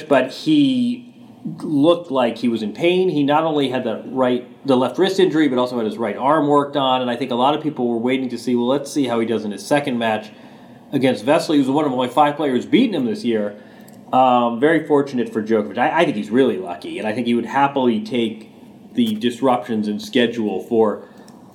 but 0.08 0.30
he 0.30 1.14
looked 1.60 2.10
like 2.10 2.38
he 2.38 2.48
was 2.48 2.62
in 2.62 2.72
pain. 2.72 3.08
He 3.08 3.22
not 3.22 3.44
only 3.44 3.68
had 3.68 3.84
the 3.84 4.02
right, 4.06 4.66
the 4.66 4.76
left 4.76 4.98
wrist 4.98 5.20
injury, 5.20 5.48
but 5.48 5.58
also 5.58 5.76
had 5.76 5.86
his 5.86 5.98
right 5.98 6.16
arm 6.16 6.48
worked 6.48 6.76
on. 6.76 7.02
And 7.02 7.10
I 7.10 7.16
think 7.16 7.30
a 7.30 7.36
lot 7.36 7.54
of 7.54 7.62
people 7.62 7.88
were 7.88 7.98
waiting 7.98 8.28
to 8.30 8.38
see, 8.38 8.56
well, 8.56 8.66
let's 8.66 8.90
see 8.90 9.06
how 9.06 9.20
he 9.20 9.26
does 9.26 9.44
in 9.44 9.52
his 9.52 9.64
second 9.64 9.98
match 9.98 10.30
against 10.92 11.24
Vesely, 11.24 11.56
who's 11.56 11.68
one 11.68 11.84
of 11.84 11.92
only 11.92 12.08
five 12.08 12.36
players 12.36 12.66
beating 12.66 12.94
him 12.94 13.06
this 13.06 13.24
year. 13.24 13.60
Um, 14.12 14.60
very 14.60 14.86
fortunate 14.86 15.32
for 15.32 15.42
Djokovic. 15.42 15.78
I, 15.78 16.00
I 16.00 16.04
think 16.04 16.16
he's 16.16 16.30
really 16.30 16.58
lucky, 16.58 16.98
and 16.98 17.08
I 17.08 17.12
think 17.12 17.26
he 17.26 17.34
would 17.34 17.46
happily 17.46 18.02
take 18.02 18.50
the 18.94 19.14
disruptions 19.14 19.88
in 19.88 19.98
schedule 19.98 20.62
for 20.62 21.08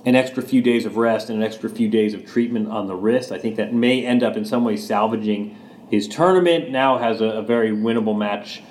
an 0.06 0.16
extra 0.16 0.44
few 0.44 0.62
days 0.62 0.86
of 0.86 0.98
rest 0.98 1.30
and 1.30 1.40
an 1.40 1.46
extra 1.46 1.70
few 1.70 1.88
days 1.88 2.14
of 2.14 2.26
treatment 2.26 2.70
on 2.70 2.88
the 2.88 2.96
wrist. 2.96 3.32
I 3.32 3.38
think 3.38 3.56
that 3.56 3.74
may 3.74 4.06
end 4.06 4.22
up 4.24 4.36
in 4.36 4.46
some 4.46 4.64
way 4.64 4.76
salvaging 4.76 5.56
his 5.92 6.08
tournament. 6.08 6.72
Now 6.72 6.98
has 6.98 7.22
a, 7.22 7.26
a 7.26 7.42
very 7.44 7.72
winnable 7.72 8.18
match 8.18 8.64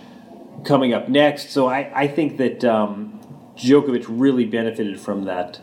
coming 0.64 0.92
up 0.92 1.08
next. 1.08 1.50
So 1.50 1.68
I, 1.68 1.92
I 1.94 2.08
think 2.08 2.38
that 2.38 2.64
um, 2.64 3.20
Djokovic 3.56 4.06
really 4.08 4.46
benefited 4.46 4.98
from 4.98 5.24
that 5.24 5.60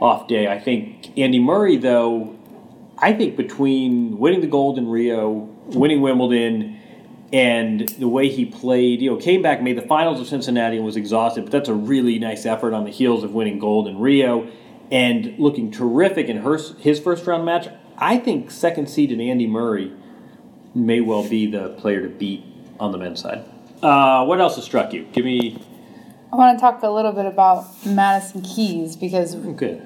off 0.00 0.28
day. 0.28 0.48
I 0.48 0.58
think 0.58 1.16
Andy 1.18 1.38
Murray, 1.38 1.76
though, 1.76 2.36
I 2.98 3.12
think 3.12 3.36
between 3.36 4.18
winning 4.18 4.40
the 4.40 4.46
gold 4.46 4.78
in 4.78 4.88
Rio, 4.88 5.48
winning 5.66 6.00
Wimbledon, 6.00 6.80
and 7.32 7.88
the 7.88 8.08
way 8.08 8.28
he 8.28 8.44
played, 8.44 9.00
you 9.00 9.10
know, 9.10 9.16
came 9.16 9.42
back, 9.42 9.62
made 9.62 9.76
the 9.76 9.86
finals 9.86 10.20
of 10.20 10.28
Cincinnati, 10.28 10.76
and 10.76 10.84
was 10.84 10.96
exhausted. 10.96 11.44
But 11.44 11.52
that's 11.52 11.68
a 11.68 11.74
really 11.74 12.18
nice 12.18 12.46
effort 12.46 12.72
on 12.72 12.84
the 12.84 12.90
heels 12.90 13.24
of 13.24 13.32
winning 13.32 13.58
gold 13.58 13.88
in 13.88 13.98
Rio 13.98 14.50
and 14.90 15.36
looking 15.38 15.70
terrific 15.70 16.28
in 16.28 16.38
her, 16.38 16.58
his 16.78 17.00
first 17.00 17.26
round 17.26 17.44
match. 17.44 17.68
I 17.98 18.18
think 18.18 18.50
second 18.50 18.88
seeded 18.88 19.20
Andy 19.20 19.46
Murray 19.46 19.92
may 20.76 21.00
well 21.00 21.26
be 21.28 21.46
the 21.50 21.70
player 21.70 22.02
to 22.02 22.08
beat 22.08 22.44
on 22.78 22.92
the 22.92 22.98
men's 22.98 23.20
side. 23.20 23.44
Uh, 23.82 24.24
what 24.24 24.40
else 24.40 24.56
has 24.56 24.64
struck 24.64 24.92
you? 24.92 25.04
Give 25.12 25.24
me. 25.24 25.58
I 26.32 26.36
want 26.36 26.58
to 26.58 26.60
talk 26.60 26.82
a 26.82 26.90
little 26.90 27.12
bit 27.12 27.24
about 27.24 27.64
Madison 27.86 28.42
Keys 28.42 28.96
because 28.96 29.32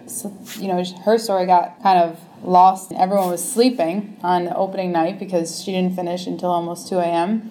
so- 0.06 0.32
you 0.58 0.68
know 0.68 0.82
her 1.04 1.18
story 1.18 1.46
got 1.46 1.80
kind 1.82 1.98
of 1.98 2.18
lost. 2.42 2.92
Everyone 2.92 3.30
was 3.30 3.52
sleeping 3.52 4.16
on 4.22 4.46
the 4.46 4.56
opening 4.56 4.90
night 4.90 5.18
because 5.18 5.62
she 5.62 5.72
didn't 5.72 5.94
finish 5.94 6.26
until 6.26 6.50
almost 6.50 6.88
2 6.88 6.98
a.m. 6.98 7.50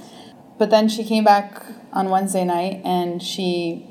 But 0.57 0.69
then 0.69 0.89
she 0.89 1.03
came 1.05 1.23
back 1.23 1.63
on 1.93 2.09
Wednesday 2.09 2.43
night 2.43 2.81
and 2.83 3.23
she, 3.23 3.87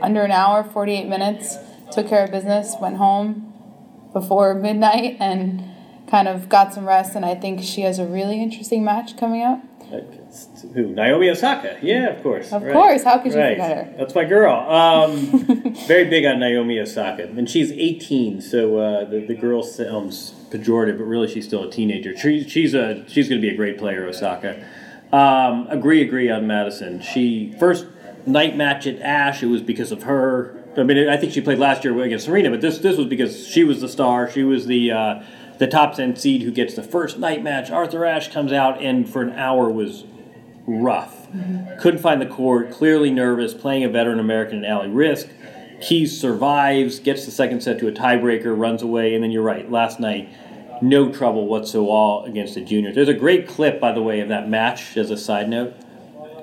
under 0.00 0.22
an 0.22 0.30
hour, 0.30 0.62
48 0.62 1.08
minutes, 1.08 1.56
took 1.90 2.08
care 2.08 2.24
of 2.24 2.30
business, 2.30 2.76
went 2.80 2.96
home 2.98 3.52
before 4.12 4.54
midnight, 4.68 5.16
and 5.18 5.64
kind 6.08 6.28
of 6.28 6.48
got 6.48 6.72
some 6.72 6.86
rest. 6.86 7.14
And 7.14 7.24
I 7.24 7.34
think 7.34 7.62
she 7.62 7.82
has 7.82 7.98
a 7.98 8.06
really 8.06 8.42
interesting 8.42 8.84
match 8.84 9.16
coming 9.16 9.42
up. 9.42 9.60
Who? 10.74 10.88
Naomi 10.88 11.30
Osaka. 11.30 11.78
Yeah, 11.80 12.08
of 12.08 12.22
course. 12.22 12.52
Of 12.52 12.62
course, 12.62 13.04
how 13.04 13.18
could 13.18 13.32
you 13.32 13.38
right. 13.38 13.56
forget 13.56 13.86
her? 13.86 13.94
That's 13.96 14.14
my 14.14 14.24
girl. 14.24 14.54
Um, 14.68 15.74
very 15.86 16.04
big 16.04 16.24
on 16.26 16.40
Naomi 16.40 16.80
Osaka. 16.80 17.24
And 17.24 17.48
she's 17.48 17.70
18, 17.70 18.40
so 18.40 18.78
uh, 18.78 19.04
the, 19.04 19.24
the 19.24 19.34
girl 19.34 19.62
sounds 19.62 20.34
pejorative, 20.50 20.98
but 20.98 21.04
really 21.04 21.28
she's 21.28 21.46
still 21.46 21.64
a 21.64 21.70
teenager. 21.70 22.16
She, 22.16 22.46
she's 22.48 22.74
a 22.74 23.04
she's 23.08 23.28
going 23.28 23.40
to 23.40 23.46
be 23.46 23.52
a 23.52 23.56
great 23.56 23.78
player, 23.78 24.06
Osaka. 24.06 24.66
Um, 25.12 25.68
agree, 25.68 26.02
agree 26.02 26.30
on 26.30 26.46
Madison. 26.46 27.00
She 27.00 27.54
first 27.58 27.86
night 28.26 28.56
match 28.56 28.86
at 28.86 29.00
Ashe. 29.00 29.44
It 29.44 29.46
was 29.46 29.62
because 29.62 29.92
of 29.92 30.02
her. 30.02 30.62
I 30.76 30.82
mean, 30.82 31.08
I 31.08 31.16
think 31.16 31.32
she 31.32 31.40
played 31.40 31.58
last 31.58 31.84
year 31.84 31.98
against 32.02 32.26
Serena, 32.26 32.50
but 32.50 32.60
this 32.60 32.78
this 32.78 32.96
was 32.96 33.06
because 33.06 33.46
she 33.46 33.64
was 33.64 33.80
the 33.80 33.88
star. 33.88 34.28
She 34.30 34.42
was 34.42 34.66
the 34.66 34.90
uh, 34.90 35.22
the 35.58 35.66
top 35.66 35.94
ten 35.94 36.16
seed 36.16 36.42
who 36.42 36.50
gets 36.50 36.74
the 36.74 36.82
first 36.82 37.18
night 37.18 37.42
match. 37.42 37.70
Arthur 37.70 38.04
Ashe 38.04 38.28
comes 38.28 38.52
out 38.52 38.80
and 38.80 39.08
for 39.08 39.22
an 39.22 39.32
hour 39.32 39.70
was 39.70 40.04
rough. 40.66 41.28
Mm-hmm. 41.28 41.80
Couldn't 41.80 42.00
find 42.00 42.20
the 42.20 42.26
court, 42.26 42.70
clearly 42.70 43.10
nervous, 43.10 43.54
playing 43.54 43.84
a 43.84 43.88
veteran 43.88 44.18
American 44.18 44.58
in 44.58 44.64
Allie 44.64 44.88
Riske. 44.88 45.30
Keys 45.80 46.18
survives, 46.18 46.98
gets 47.00 47.24
the 47.24 47.30
second 47.30 47.62
set 47.62 47.78
to 47.80 47.88
a 47.88 47.92
tiebreaker, 47.92 48.58
runs 48.58 48.82
away, 48.82 49.14
and 49.14 49.22
then 49.22 49.30
you're 49.30 49.42
right. 49.42 49.70
Last 49.70 50.00
night, 50.00 50.28
no 50.82 51.12
trouble 51.12 51.46
whatsoever 51.46 52.28
against 52.28 52.54
the 52.54 52.62
juniors. 52.62 52.94
There's 52.94 53.08
a 53.08 53.14
great 53.14 53.46
clip, 53.46 53.80
by 53.80 53.92
the 53.92 54.02
way, 54.02 54.20
of 54.20 54.28
that 54.28 54.48
match 54.48 54.96
as 54.96 55.10
a 55.10 55.16
side 55.16 55.48
note. 55.48 55.74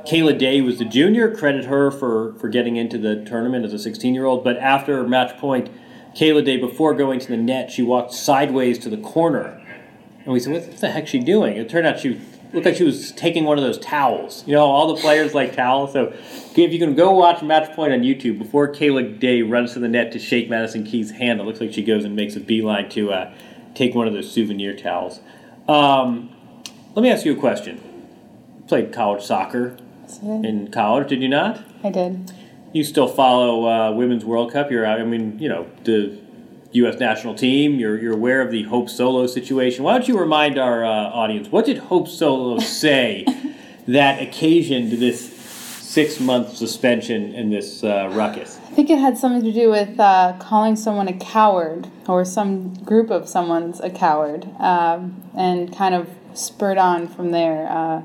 Kayla 0.08 0.38
Day 0.38 0.62
was 0.62 0.80
the 0.80 0.86
junior. 0.86 1.34
Credit 1.34 1.66
her 1.66 1.90
for, 1.90 2.34
for 2.36 2.50
getting 2.50 2.76
into 2.76 2.98
the 2.98 3.24
tournament 3.24 3.66
as 3.66 3.74
a 3.74 3.80
16 3.80 4.14
year 4.14 4.26
old. 4.26 4.44
But 4.44 4.58
after 4.58 5.06
match 5.08 5.38
point, 5.38 5.70
Kayla 6.16 6.46
Day, 6.46 6.58
before 6.58 6.94
going 6.94 7.20
to 7.20 7.28
the 7.28 7.38
net, 7.38 7.72
she 7.72 7.82
walked 7.82 8.14
sideways 8.14 8.78
to 8.80 8.90
the 8.90 8.98
corner. 8.98 9.60
And 10.24 10.34
we 10.34 10.40
said, 10.40 10.54
what 10.54 10.78
the 10.78 10.92
heck's 10.92 11.10
she 11.10 11.20
doing? 11.20 11.58
It 11.58 11.70
turned 11.70 11.88
out 11.88 12.00
she 12.00 12.22
looked 12.54 12.66
like 12.66 12.76
she 12.76 12.84
was 12.84 13.12
taking 13.14 13.46
one 13.46 13.58
of 13.58 13.64
those 13.64 13.80
towels. 13.80 14.44
You 14.48 14.54
know, 14.54 14.66
all 14.66 14.94
the 14.94 15.02
players 15.02 15.34
like 15.34 15.56
towels. 15.56 15.92
So 15.94 16.14
if 16.56 16.72
you 16.72 16.80
can 16.80 16.96
go 16.96 17.12
watch 17.12 17.42
match 17.42 17.76
point 17.76 17.94
on 17.94 18.02
YouTube, 18.02 18.38
before 18.38 18.72
Kayla 18.72 19.20
Day 19.20 19.42
runs 19.42 19.74
to 19.74 19.80
the 19.80 19.88
net 19.88 20.12
to 20.12 20.20
shake 20.20 20.50
Madison 20.50 20.84
Keys' 20.84 21.12
hand, 21.12 21.42
it 21.42 21.44
looks 21.44 21.60
like 21.60 21.74
she 21.74 21.84
goes 21.84 22.06
and 22.06 22.16
makes 22.16 22.36
a 22.36 22.40
beeline 22.40 22.90
to 22.92 23.12
uh, 23.12 23.34
take 23.74 23.96
one 23.96 24.08
of 24.08 24.14
those 24.14 24.32
souvenir 24.32 24.76
towels. 24.76 25.20
Um, 25.68 26.30
let 26.96 27.02
me 27.02 27.10
ask 27.10 27.26
you 27.26 27.34
a 27.34 27.40
question. 27.40 27.82
Played 28.68 28.94
college 28.94 29.24
soccer 29.24 29.78
in 30.22 30.70
college, 30.72 31.10
did 31.10 31.22
you 31.22 31.28
not? 31.28 31.64
I 31.84 31.90
did. 31.90 32.32
You 32.74 32.84
still 32.84 33.08
follow 33.08 33.68
uh, 33.68 33.92
Women's 33.92 34.26
World 34.26 34.52
Cup. 34.52 34.72
You're, 34.72 34.86
I 34.86 35.04
mean, 35.04 35.38
you 35.38 35.48
know, 35.48 35.68
the 35.84 36.20
U.S. 36.72 37.00
national 37.00 37.36
team. 37.36 37.76
You're, 37.76 38.00
you're 38.00 38.14
aware 38.14 38.42
of 38.42 38.50
the 38.50 38.64
Hope 38.64 38.90
Solo 38.90 39.28
situation. 39.28 39.84
Why 39.84 39.94
don't 39.94 40.08
you 40.08 40.20
remind 40.20 40.58
our 40.58 40.84
uh, 40.84 40.90
audience 40.90 41.50
what 41.50 41.66
did 41.66 41.78
Hope 41.78 42.08
Solo 42.08 42.60
say 42.84 43.26
that 43.88 44.22
occasioned 44.22 44.92
this 44.94 45.32
six 45.32 46.20
month 46.20 46.58
suspension 46.58 47.36
and 47.36 47.54
this 47.54 47.84
uh, 47.84 48.10
ruckus? 48.12 48.58
I 48.58 48.76
think 48.76 48.90
it 48.90 48.98
had 48.98 49.20
something 49.20 49.44
to 49.44 49.54
do 49.54 49.70
with 49.70 50.00
uh, 50.00 50.34
calling 50.40 50.76
someone 50.76 51.08
a 51.08 51.14
coward, 51.14 51.88
or 52.08 52.26
some 52.26 52.74
group 52.84 53.12
of 53.12 53.30
someone's 53.30 53.80
a 53.82 53.92
coward, 53.92 54.50
um, 54.58 55.22
and 55.38 55.72
kind 55.76 55.94
of 55.94 56.10
spurred 56.34 56.80
on 56.80 57.08
from 57.08 57.30
there 57.30 57.68
uh, 57.70 58.02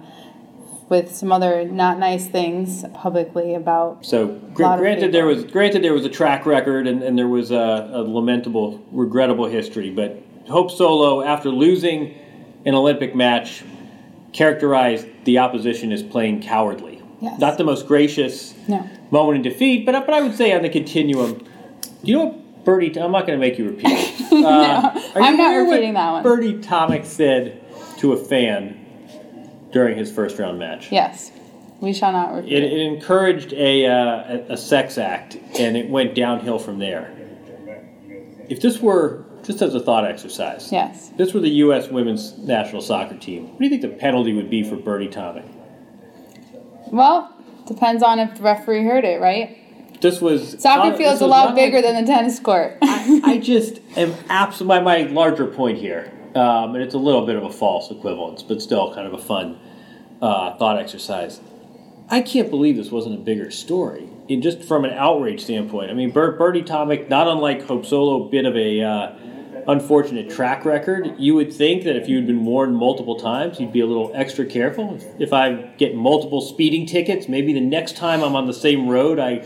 with 0.88 1.14
some 1.14 1.30
other 1.32 1.64
not 1.64 1.98
nice 1.98 2.26
things 2.26 2.84
publicly 2.94 3.54
about. 3.54 4.04
So 4.04 4.28
gr- 4.54 4.62
granted, 4.76 5.12
there 5.12 5.26
was 5.26 5.44
granted 5.44 5.82
there 5.82 5.92
was 5.94 6.04
a 6.04 6.08
track 6.10 6.46
record 6.46 6.86
and, 6.86 7.02
and 7.02 7.18
there 7.18 7.28
was 7.28 7.50
a, 7.50 7.90
a 7.92 8.02
lamentable, 8.02 8.84
regrettable 8.90 9.46
history. 9.46 9.90
But 9.90 10.22
Hope 10.48 10.70
Solo, 10.70 11.22
after 11.22 11.50
losing 11.50 12.14
an 12.64 12.74
Olympic 12.74 13.14
match, 13.14 13.62
characterized 14.32 15.06
the 15.24 15.38
opposition 15.38 15.92
as 15.92 16.02
playing 16.02 16.42
cowardly. 16.42 17.02
Yes. 17.20 17.40
Not 17.40 17.58
the 17.58 17.64
most 17.64 17.86
gracious 17.86 18.54
No. 18.68 18.88
moment 19.10 19.36
in 19.36 19.42
defeat, 19.52 19.84
but 19.84 19.92
but 20.06 20.14
I 20.14 20.20
would 20.22 20.36
say 20.36 20.52
on 20.54 20.62
the 20.62 20.68
continuum. 20.68 21.44
You 22.02 22.16
know 22.16 22.24
what 22.26 22.64
Bernie? 22.64 22.96
I'm 22.98 23.10
not 23.12 23.26
going 23.26 23.38
to 23.38 23.40
make 23.40 23.58
you 23.58 23.66
repeat 23.68 23.86
it. 23.90 24.14
Uh, 24.38 24.92
you 24.94 25.20
I'm 25.22 25.36
not 25.36 25.50
repeating 25.56 25.94
that 25.94 26.12
one. 26.12 26.22
Bernie 26.22 26.54
Tomic 26.58 27.04
said 27.04 27.60
to 27.98 28.12
a 28.12 28.16
fan 28.16 28.77
during 29.78 29.96
his 29.96 30.10
first 30.10 30.40
round 30.40 30.58
match. 30.58 30.90
Yes, 30.90 31.30
we 31.80 31.92
shall 31.92 32.10
not 32.10 32.34
repeat. 32.34 32.52
It, 32.52 32.64
it 32.64 32.80
encouraged 32.80 33.52
a, 33.52 33.86
uh, 33.86 33.92
a 34.48 34.52
a 34.54 34.56
sex 34.56 34.98
act, 34.98 35.36
and 35.56 35.76
it 35.76 35.88
went 35.88 36.16
downhill 36.16 36.58
from 36.58 36.80
there. 36.80 37.14
If 38.48 38.60
this 38.60 38.80
were 38.80 39.24
just 39.44 39.62
as 39.62 39.74
a 39.76 39.80
thought 39.80 40.04
exercise, 40.04 40.72
Yes. 40.72 41.10
if 41.12 41.16
this 41.16 41.32
were 41.32 41.38
the 41.40 41.50
U.S. 41.66 41.88
women's 41.88 42.36
national 42.38 42.82
soccer 42.82 43.16
team, 43.16 43.50
what 43.50 43.58
do 43.60 43.64
you 43.66 43.70
think 43.70 43.82
the 43.82 43.88
penalty 44.06 44.32
would 44.32 44.50
be 44.50 44.64
for 44.64 44.74
Bernie 44.74 45.06
Tomic? 45.08 45.46
Well, 46.90 47.32
depends 47.68 48.02
on 48.02 48.18
if 48.18 48.34
the 48.36 48.42
referee 48.42 48.82
heard 48.82 49.04
it, 49.04 49.20
right? 49.20 49.56
This 50.00 50.20
was 50.20 50.60
Soccer 50.60 50.90
this 50.90 50.98
field's 50.98 51.20
a 51.20 51.26
lot 51.26 51.54
bigger 51.54 51.76
like- 51.76 51.84
than 51.84 52.04
the 52.04 52.10
tennis 52.12 52.40
court. 52.40 52.78
I 52.82 53.38
just 53.42 53.80
am 53.96 54.12
absolutely 54.28 54.82
my, 54.82 55.04
my 55.04 55.10
larger 55.12 55.46
point 55.46 55.78
here, 55.78 56.10
um, 56.34 56.74
and 56.74 56.82
it's 56.82 56.94
a 56.94 56.98
little 56.98 57.24
bit 57.26 57.36
of 57.36 57.44
a 57.44 57.52
false 57.52 57.90
equivalence, 57.92 58.42
but 58.42 58.60
still 58.62 58.92
kind 58.94 59.06
of 59.06 59.12
a 59.12 59.18
fun 59.18 59.58
uh, 60.20 60.56
thought 60.56 60.78
exercise. 60.78 61.40
I 62.10 62.22
can't 62.22 62.50
believe 62.50 62.76
this 62.76 62.90
wasn't 62.90 63.16
a 63.16 63.18
bigger 63.18 63.50
story. 63.50 64.08
In 64.28 64.42
just 64.42 64.62
from 64.62 64.84
an 64.84 64.92
outrage 64.92 65.42
standpoint, 65.42 65.90
I 65.90 65.94
mean, 65.94 66.10
Bert, 66.10 66.38
Bernie 66.38 66.62
Tomic, 66.62 67.08
not 67.08 67.28
unlike 67.28 67.62
Hope 67.66 67.84
Solo, 67.86 68.24
bit 68.28 68.44
of 68.44 68.56
a 68.56 68.82
uh, 68.82 69.12
unfortunate 69.68 70.30
track 70.30 70.64
record. 70.64 71.14
You 71.18 71.34
would 71.34 71.52
think 71.52 71.84
that 71.84 71.96
if 71.96 72.08
you 72.08 72.16
had 72.16 72.26
been 72.26 72.44
warned 72.44 72.76
multiple 72.76 73.16
times, 73.16 73.60
you'd 73.60 73.72
be 73.72 73.80
a 73.80 73.86
little 73.86 74.10
extra 74.14 74.46
careful. 74.46 74.98
If, 75.18 75.32
I 75.32 75.54
get 75.76 75.94
multiple 75.94 76.40
speeding 76.40 76.86
tickets, 76.86 77.28
maybe 77.28 77.52
the 77.52 77.60
next 77.60 77.96
time 77.96 78.22
I'm 78.22 78.34
on 78.34 78.46
the 78.46 78.54
same 78.54 78.88
road, 78.88 79.18
I 79.18 79.44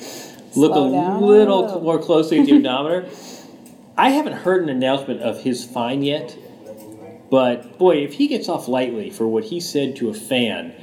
look 0.55 0.73
Slow 0.73 0.89
a 0.89 0.93
down 0.93 1.23
a 1.23 1.27
little 1.27 1.63
little. 1.65 1.81
more 1.81 1.99
closely 2.01 2.41
at 2.41 2.47
the 2.47 2.55
odometer. 2.55 3.09
I 3.97 4.11
haven't 4.11 4.35
heard 4.35 4.63
an 4.63 4.69
announcement 4.69 5.21
of 5.21 5.43
his 5.43 5.65
fine 5.65 6.03
yet, 6.03 6.37
but 7.33 7.79
boy, 7.79 7.97
if 8.05 8.13
he 8.13 8.29
gets 8.29 8.47
off 8.47 8.69
lightly 8.69 9.09
for 9.09 9.27
what 9.27 9.45
he 9.45 9.59
said 9.59 9.97
to 9.97 10.11
a 10.11 10.15
fan, 10.15 10.75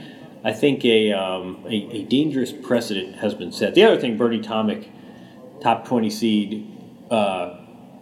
I 0.44 0.52
think 0.52 0.84
a, 0.84 1.14
um, 1.14 1.64
a, 1.68 1.76
a 1.98 2.04
dangerous 2.06 2.52
precedent 2.52 3.18
has 3.18 3.36
been 3.36 3.52
set. 3.52 3.76
The 3.76 3.84
other 3.84 4.02
thing, 4.02 4.18
Bernie 4.18 4.42
Tomic, 4.42 4.90
top 5.62 5.88
20 5.88 6.10
seed, 6.10 6.68
uh, 7.12 7.56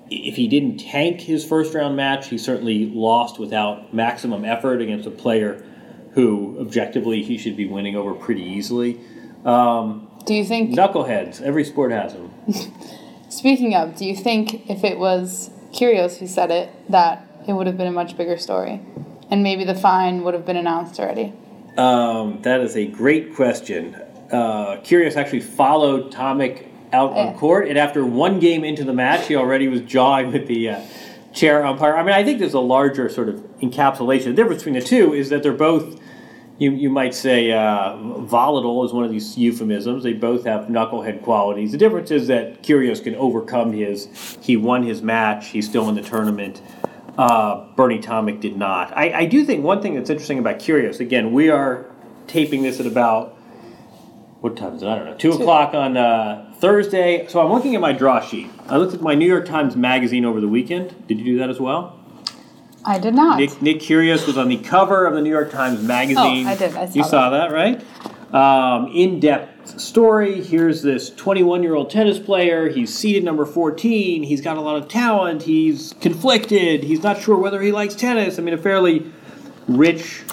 if 0.09 0.37
he 0.37 0.47
didn't 0.47 0.77
tank 0.77 1.19
his 1.19 1.43
first 1.43 1.73
round 1.73 1.97
match, 1.97 2.29
he 2.29 2.37
certainly 2.37 2.85
lost 2.85 3.37
without 3.37 3.93
maximum 3.93 4.45
effort 4.45 4.81
against 4.81 5.05
a 5.05 5.11
player 5.11 5.65
who, 6.13 6.57
objectively, 6.57 7.23
he 7.23 7.37
should 7.37 7.57
be 7.57 7.65
winning 7.65 7.97
over 7.97 8.13
pretty 8.13 8.43
easily. 8.43 8.97
Um, 9.43 10.09
do 10.25 10.33
you 10.33 10.45
think? 10.45 10.71
knuckleheads, 10.73 11.41
every 11.41 11.65
sport 11.65 11.91
has 11.91 12.13
them. 12.13 12.31
Speaking 13.29 13.75
of, 13.75 13.97
do 13.97 14.05
you 14.05 14.15
think 14.15 14.69
if 14.69 14.85
it 14.85 14.97
was 14.97 15.49
Kyrgios 15.73 16.19
who 16.19 16.27
said 16.27 16.49
it, 16.49 16.69
that 16.87 17.26
it 17.47 17.53
would 17.53 17.67
have 17.67 17.77
been 17.77 17.87
a 17.87 17.91
much 17.91 18.17
bigger 18.17 18.37
story, 18.37 18.81
and 19.29 19.43
maybe 19.43 19.63
the 19.63 19.75
fine 19.75 20.23
would 20.23 20.33
have 20.33 20.45
been 20.45 20.57
announced 20.57 20.99
already? 20.99 21.33
Um, 21.77 22.39
that 22.41 22.61
is 22.61 22.75
a 22.75 22.85
great 22.87 23.35
question. 23.35 23.95
Uh, 24.31 24.77
Kyrgios 24.83 25.15
actually 25.15 25.41
followed 25.41 26.11
Tomic 26.11 26.65
out 26.93 27.15
Yeah. 27.15 27.27
on 27.27 27.37
court, 27.37 27.67
and 27.67 27.77
after 27.77 28.05
one 28.05 28.39
game 28.39 28.63
into 28.63 28.83
the 28.83 28.93
match, 28.93 29.27
he 29.27 29.35
already 29.35 29.67
was 29.67 29.81
jawing 29.81 30.31
with 30.31 30.47
the 30.47 30.69
uh, 30.69 30.79
chair 31.33 31.65
umpire. 31.65 31.95
I 31.95 32.03
mean, 32.03 32.13
I 32.13 32.23
think 32.23 32.39
there's 32.39 32.53
a 32.53 32.59
larger 32.59 33.09
sort 33.09 33.29
of 33.29 33.35
encapsulation. 33.61 34.25
The 34.25 34.33
difference 34.33 34.63
between 34.63 34.79
the 34.79 34.85
two 34.85 35.13
is 35.13 35.29
that 35.29 35.43
they're 35.43 35.53
both, 35.53 35.99
you, 36.57 36.71
you 36.71 36.89
might 36.89 37.13
say, 37.13 37.51
uh, 37.51 37.95
volatile 37.97 38.83
is 38.83 38.91
one 38.91 39.03
of 39.03 39.11
these 39.11 39.37
euphemisms. 39.37 40.03
They 40.03 40.13
both 40.13 40.45
have 40.45 40.65
knucklehead 40.67 41.21
qualities. 41.21 41.71
The 41.71 41.77
difference 41.77 42.09
is 42.09 42.27
that 42.27 42.63
Kyrgios 42.63 43.03
can 43.03 43.15
overcome 43.15 43.71
his, 43.73 44.07
he 44.41 44.57
won 44.57 44.83
his 44.83 45.01
match, 45.01 45.47
he's 45.49 45.67
still 45.69 45.87
in 45.89 45.95
the 45.95 46.01
tournament. 46.01 46.61
Uh, 47.17 47.65
Bernie 47.75 47.99
Tomic 47.99 48.39
did 48.39 48.57
not. 48.57 48.95
I, 48.95 49.11
I 49.11 49.25
do 49.25 49.43
think 49.43 49.63
one 49.63 49.81
thing 49.81 49.95
that's 49.95 50.09
interesting 50.09 50.37
about 50.37 50.59
Kyrgios, 50.59 50.99
again, 50.99 51.33
we 51.33 51.49
are 51.49 51.87
taping 52.27 52.61
this 52.61 52.79
at 52.79 52.85
about, 52.85 53.35
what 54.41 54.55
time 54.55 54.75
is 54.75 54.83
it? 54.83 54.87
I 54.87 54.95
don't 54.95 55.05
know, 55.05 55.17
2 55.17 55.31
o'clock 55.31 55.73
on 55.73 55.97
uh, 55.97 56.53
Thursday. 56.59 57.25
So 57.27 57.41
I'm 57.41 57.51
looking 57.51 57.73
at 57.73 57.81
my 57.81 57.91
draw 57.91 58.21
sheet. 58.21 58.51
I 58.67 58.77
looked 58.77 58.93
at 58.93 59.01
my 59.01 59.15
New 59.15 59.25
York 59.25 59.47
Times 59.47 59.75
Magazine 59.75 60.25
over 60.25 60.39
the 60.39 60.47
weekend. 60.47 61.07
Did 61.07 61.17
you 61.19 61.25
do 61.25 61.37
that 61.39 61.49
as 61.49 61.59
well? 61.59 61.99
I 62.85 62.99
did 62.99 63.15
not. 63.15 63.39
Nick, 63.39 63.61
Nick 63.61 63.79
Kyrgios 63.79 64.27
was 64.27 64.37
on 64.37 64.47
the 64.47 64.57
cover 64.57 65.05
of 65.07 65.15
the 65.15 65.21
New 65.21 65.29
York 65.31 65.51
Times 65.51 65.81
Magazine. 65.81 66.45
Oh, 66.45 66.51
I 66.51 66.55
did. 66.55 66.75
I 66.75 66.85
saw 66.85 66.93
you 66.93 67.03
saw 67.03 67.29
that, 67.31 67.51
right? 67.51 67.83
Um, 68.33 68.91
in-depth 68.93 69.56
story. 69.79 70.41
Here's 70.43 70.81
this 70.81 71.09
21-year-old 71.11 71.89
tennis 71.89 72.19
player. 72.19 72.69
He's 72.69 72.93
seeded 72.95 73.23
number 73.23 73.45
14. 73.45 74.23
He's 74.23 74.41
got 74.41 74.57
a 74.57 74.61
lot 74.61 74.75
of 74.75 74.87
talent. 74.87 75.43
He's 75.43 75.93
conflicted. 76.01 76.83
He's 76.83 77.03
not 77.03 77.21
sure 77.21 77.37
whether 77.37 77.61
he 77.61 77.71
likes 77.71 77.95
tennis. 77.95 78.39
I 78.39 78.41
mean, 78.41 78.53
a 78.53 78.57
fairly 78.57 79.11
rich 79.67 80.23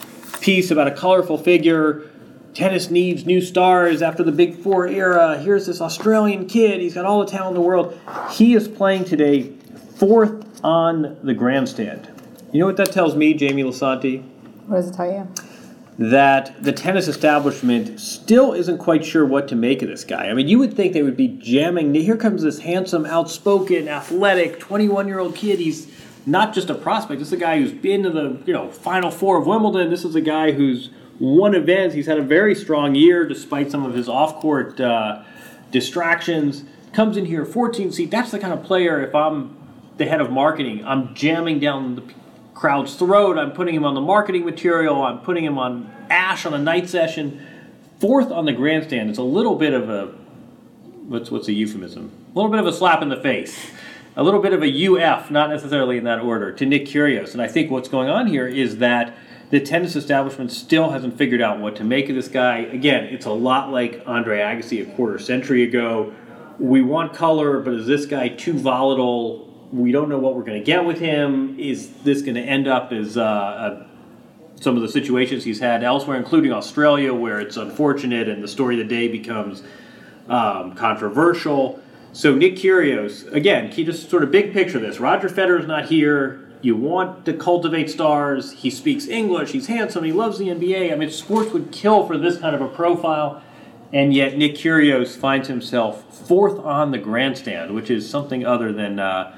piece 0.41 0.71
about 0.71 0.87
a 0.87 0.93
colorful 0.93 1.38
figure. 1.38 2.11
Tennis 2.55 2.88
needs 2.91 3.26
new 3.26 3.41
stars 3.41 4.00
after 4.00 4.23
the 4.23 4.31
Big 4.31 4.57
Four 4.59 4.87
era. 4.87 5.38
Here's 5.38 5.67
this 5.67 5.81
Australian 5.81 6.47
kid. 6.47 6.81
He's 6.81 6.95
got 6.95 7.05
all 7.05 7.25
the 7.25 7.31
talent 7.31 7.57
in 7.57 7.62
the 7.62 7.67
world. 7.67 7.99
He 8.31 8.55
is 8.55 8.69
playing 8.69 9.05
today 9.07 9.50
fourth 9.97 10.45
on 10.62 11.19
the 11.23 11.35
grandstand. 11.35 12.09
You 12.53 12.61
know 12.61 12.67
what 12.67 12.76
that 12.76 12.93
tells 12.93 13.17
me, 13.17 13.35
Jamie 13.35 13.64
Lisanti? 13.64 14.23
What 14.67 14.76
does 14.76 14.91
it 14.91 14.95
tell 14.95 15.11
you? 15.11 15.29
That 15.96 16.60
the 16.60 16.72
tennis 16.72 17.06
establishment 17.06 18.00
still 18.00 18.52
isn't 18.52 18.78
quite 18.78 19.04
sure 19.04 19.24
what 19.24 19.46
to 19.48 19.54
make 19.54 19.80
of 19.80 19.88
this 19.88 20.02
guy. 20.02 20.26
I 20.28 20.34
mean, 20.34 20.48
you 20.48 20.58
would 20.58 20.74
think 20.74 20.92
they 20.92 21.02
would 21.02 21.16
be 21.16 21.28
jamming. 21.28 21.94
Here 21.94 22.16
comes 22.16 22.42
this 22.42 22.58
handsome, 22.58 23.06
outspoken, 23.06 23.88
athletic, 23.88 24.58
21 24.58 25.06
year 25.06 25.20
old 25.20 25.36
kid. 25.36 25.60
He's 25.60 25.86
not 26.26 26.54
just 26.54 26.70
a 26.70 26.74
prospect. 26.74 27.20
This 27.20 27.28
is 27.28 27.34
a 27.34 27.38
guy 27.38 27.58
who's 27.60 27.72
been 27.72 28.02
to 28.02 28.10
the 28.10 28.38
you 28.46 28.52
know 28.52 28.70
Final 28.70 29.10
Four 29.10 29.38
of 29.38 29.46
Wimbledon. 29.46 29.90
This 29.90 30.04
is 30.04 30.14
a 30.14 30.20
guy 30.20 30.52
who's 30.52 30.90
won 31.20 31.54
events. 31.54 31.94
He's 31.94 32.06
had 32.06 32.18
a 32.18 32.22
very 32.22 32.54
strong 32.54 32.94
year 32.94 33.26
despite 33.26 33.70
some 33.70 33.84
of 33.84 33.94
his 33.94 34.08
off 34.08 34.40
court 34.40 34.80
uh, 34.80 35.22
distractions. 35.70 36.64
Comes 36.92 37.16
in 37.16 37.26
here, 37.26 37.44
14 37.44 37.92
seat. 37.92 38.10
That's 38.10 38.30
the 38.30 38.38
kind 38.38 38.52
of 38.52 38.62
player. 38.62 39.02
If 39.02 39.14
I'm 39.14 39.56
the 39.96 40.06
head 40.06 40.20
of 40.20 40.30
marketing, 40.30 40.84
I'm 40.84 41.14
jamming 41.14 41.60
down 41.60 41.96
the 41.96 42.02
crowd's 42.54 42.94
throat. 42.94 43.37
I'm 43.37 43.52
putting 43.52 43.75
him 43.75 43.84
on 43.84 43.94
the 43.94 44.00
marketing 44.00 44.44
material. 44.44 45.02
I'm 45.02 45.20
putting 45.20 45.44
him 45.44 45.58
on 45.58 45.92
Ashe 46.08 46.46
on 46.46 46.54
a 46.54 46.58
night 46.58 46.88
session. 46.88 47.44
Fourth 48.00 48.30
on 48.30 48.44
the 48.44 48.52
grandstand. 48.52 49.11
It's 49.11 49.18
a 49.18 49.23
little 49.23 49.56
bit 49.56 49.73
of 49.73 49.90
a 49.90 50.06
what's 51.08 51.30
what's 51.30 51.49
a 51.49 51.52
euphemism? 51.52 52.11
A 52.32 52.34
little 52.34 52.50
bit 52.50 52.61
of 52.61 52.66
a 52.66 52.73
slap 52.73 53.02
in 53.02 53.08
the 53.08 53.20
face. 53.20 53.70
A 54.16 54.23
little 54.23 54.40
bit 54.40 54.52
of 54.52 54.62
a 54.62 54.87
UF, 54.87 55.30
not 55.30 55.50
necessarily 55.50 55.99
in 55.99 56.04
that 56.04 56.20
order, 56.20 56.52
to 56.52 56.64
Nick 56.64 56.87
Kyrgios. 56.87 57.32
And 57.32 57.42
I 57.42 57.49
think 57.49 57.70
what's 57.70 57.88
going 57.88 58.08
on 58.08 58.28
here 58.28 58.46
is 58.46 58.78
that 58.78 59.16
the 59.50 59.58
tennis 59.58 59.96
establishment 59.96 60.52
still 60.52 60.90
hasn't 60.90 61.18
figured 61.18 61.40
out 61.40 61.58
what 61.58 61.76
to 61.76 61.84
make 61.84 62.08
of 62.08 62.14
this 62.14 62.28
guy. 62.28 62.58
Again, 62.58 63.04
it's 63.04 63.26
a 63.26 63.32
lot 63.32 63.70
like 63.70 64.02
Andre 64.06 64.38
Agassi 64.38 64.82
a 64.82 64.94
quarter 64.94 65.18
century 65.18 65.64
ago. 65.64 66.14
We 66.61 66.80
want 66.82 67.12
color, 67.12 67.58
but 67.61 67.75
is 67.75 67.87
this 67.87 68.06
guy 68.06 68.28
too 68.28 68.52
volatile? 68.52 69.53
We 69.75 69.90
don't 69.90 70.09
know 70.09 70.19
what 70.19 70.37
we're 70.37 70.45
going 70.45 70.61
to 70.61 70.64
get 70.64 70.85
with 70.85 71.01
him. 71.01 71.59
Is 71.59 71.90
this 72.05 72.22
going 72.22 72.37
to 72.37 72.40
end 72.42 72.68
up 72.68 72.92
as 72.92 73.16
uh, 73.16 73.22
a 73.83 73.87
some 74.61 74.77
of 74.77 74.83
the 74.83 74.88
situations 74.88 75.44
he's 75.44 75.59
had 75.59 75.83
elsewhere, 75.83 76.16
including 76.16 76.53
Australia, 76.53 77.12
where 77.12 77.40
it's 77.40 77.57
unfortunate 77.57 78.29
and 78.29 78.42
the 78.42 78.48
story 78.48 78.81
of 78.81 78.88
the 78.88 78.94
day 78.94 79.09
becomes 79.09 79.62
um, 80.29 80.75
controversial. 80.75 81.81
So 82.12 82.35
Nick 82.35 82.55
Kyrgios, 82.55 83.31
again, 83.33 83.72
he 83.72 83.85
just 83.85 84.09
sort 84.09 84.22
of 84.22 84.31
big 84.31 84.53
picture 84.53 84.79
this. 84.79 85.01
Roger 85.01 85.29
Federer's 85.29 85.66
not 85.66 85.87
here. 85.87 86.48
You 86.62 86.77
want 86.77 87.27
to 87.27 87.35
cultivate 87.35 87.90
stars. 87.90 88.53
He 88.53 88.70
speaks 88.70 89.07
English. 89.07 89.51
He's 89.51 89.66
handsome. 89.66 90.05
He 90.05 90.12
loves 90.12 90.38
the 90.38 90.46
NBA. 90.46 90.92
I 90.92 90.96
mean, 90.96 91.11
sports 91.11 91.53
would 91.53 91.72
kill 91.72 92.07
for 92.07 92.16
this 92.16 92.38
kind 92.38 92.55
of 92.55 92.62
a 92.62 92.68
profile. 92.68 93.42
And 93.92 94.14
yet 94.14 94.38
Nick 94.38 94.55
Kyrgios 94.55 95.16
finds 95.16 95.48
himself 95.48 96.27
fourth 96.27 96.59
on 96.59 96.90
the 96.90 96.98
grandstand, 96.98 97.75
which 97.75 97.90
is 97.90 98.09
something 98.09 98.46
other 98.46 98.72
than 98.72 98.98
uh, 98.98 99.37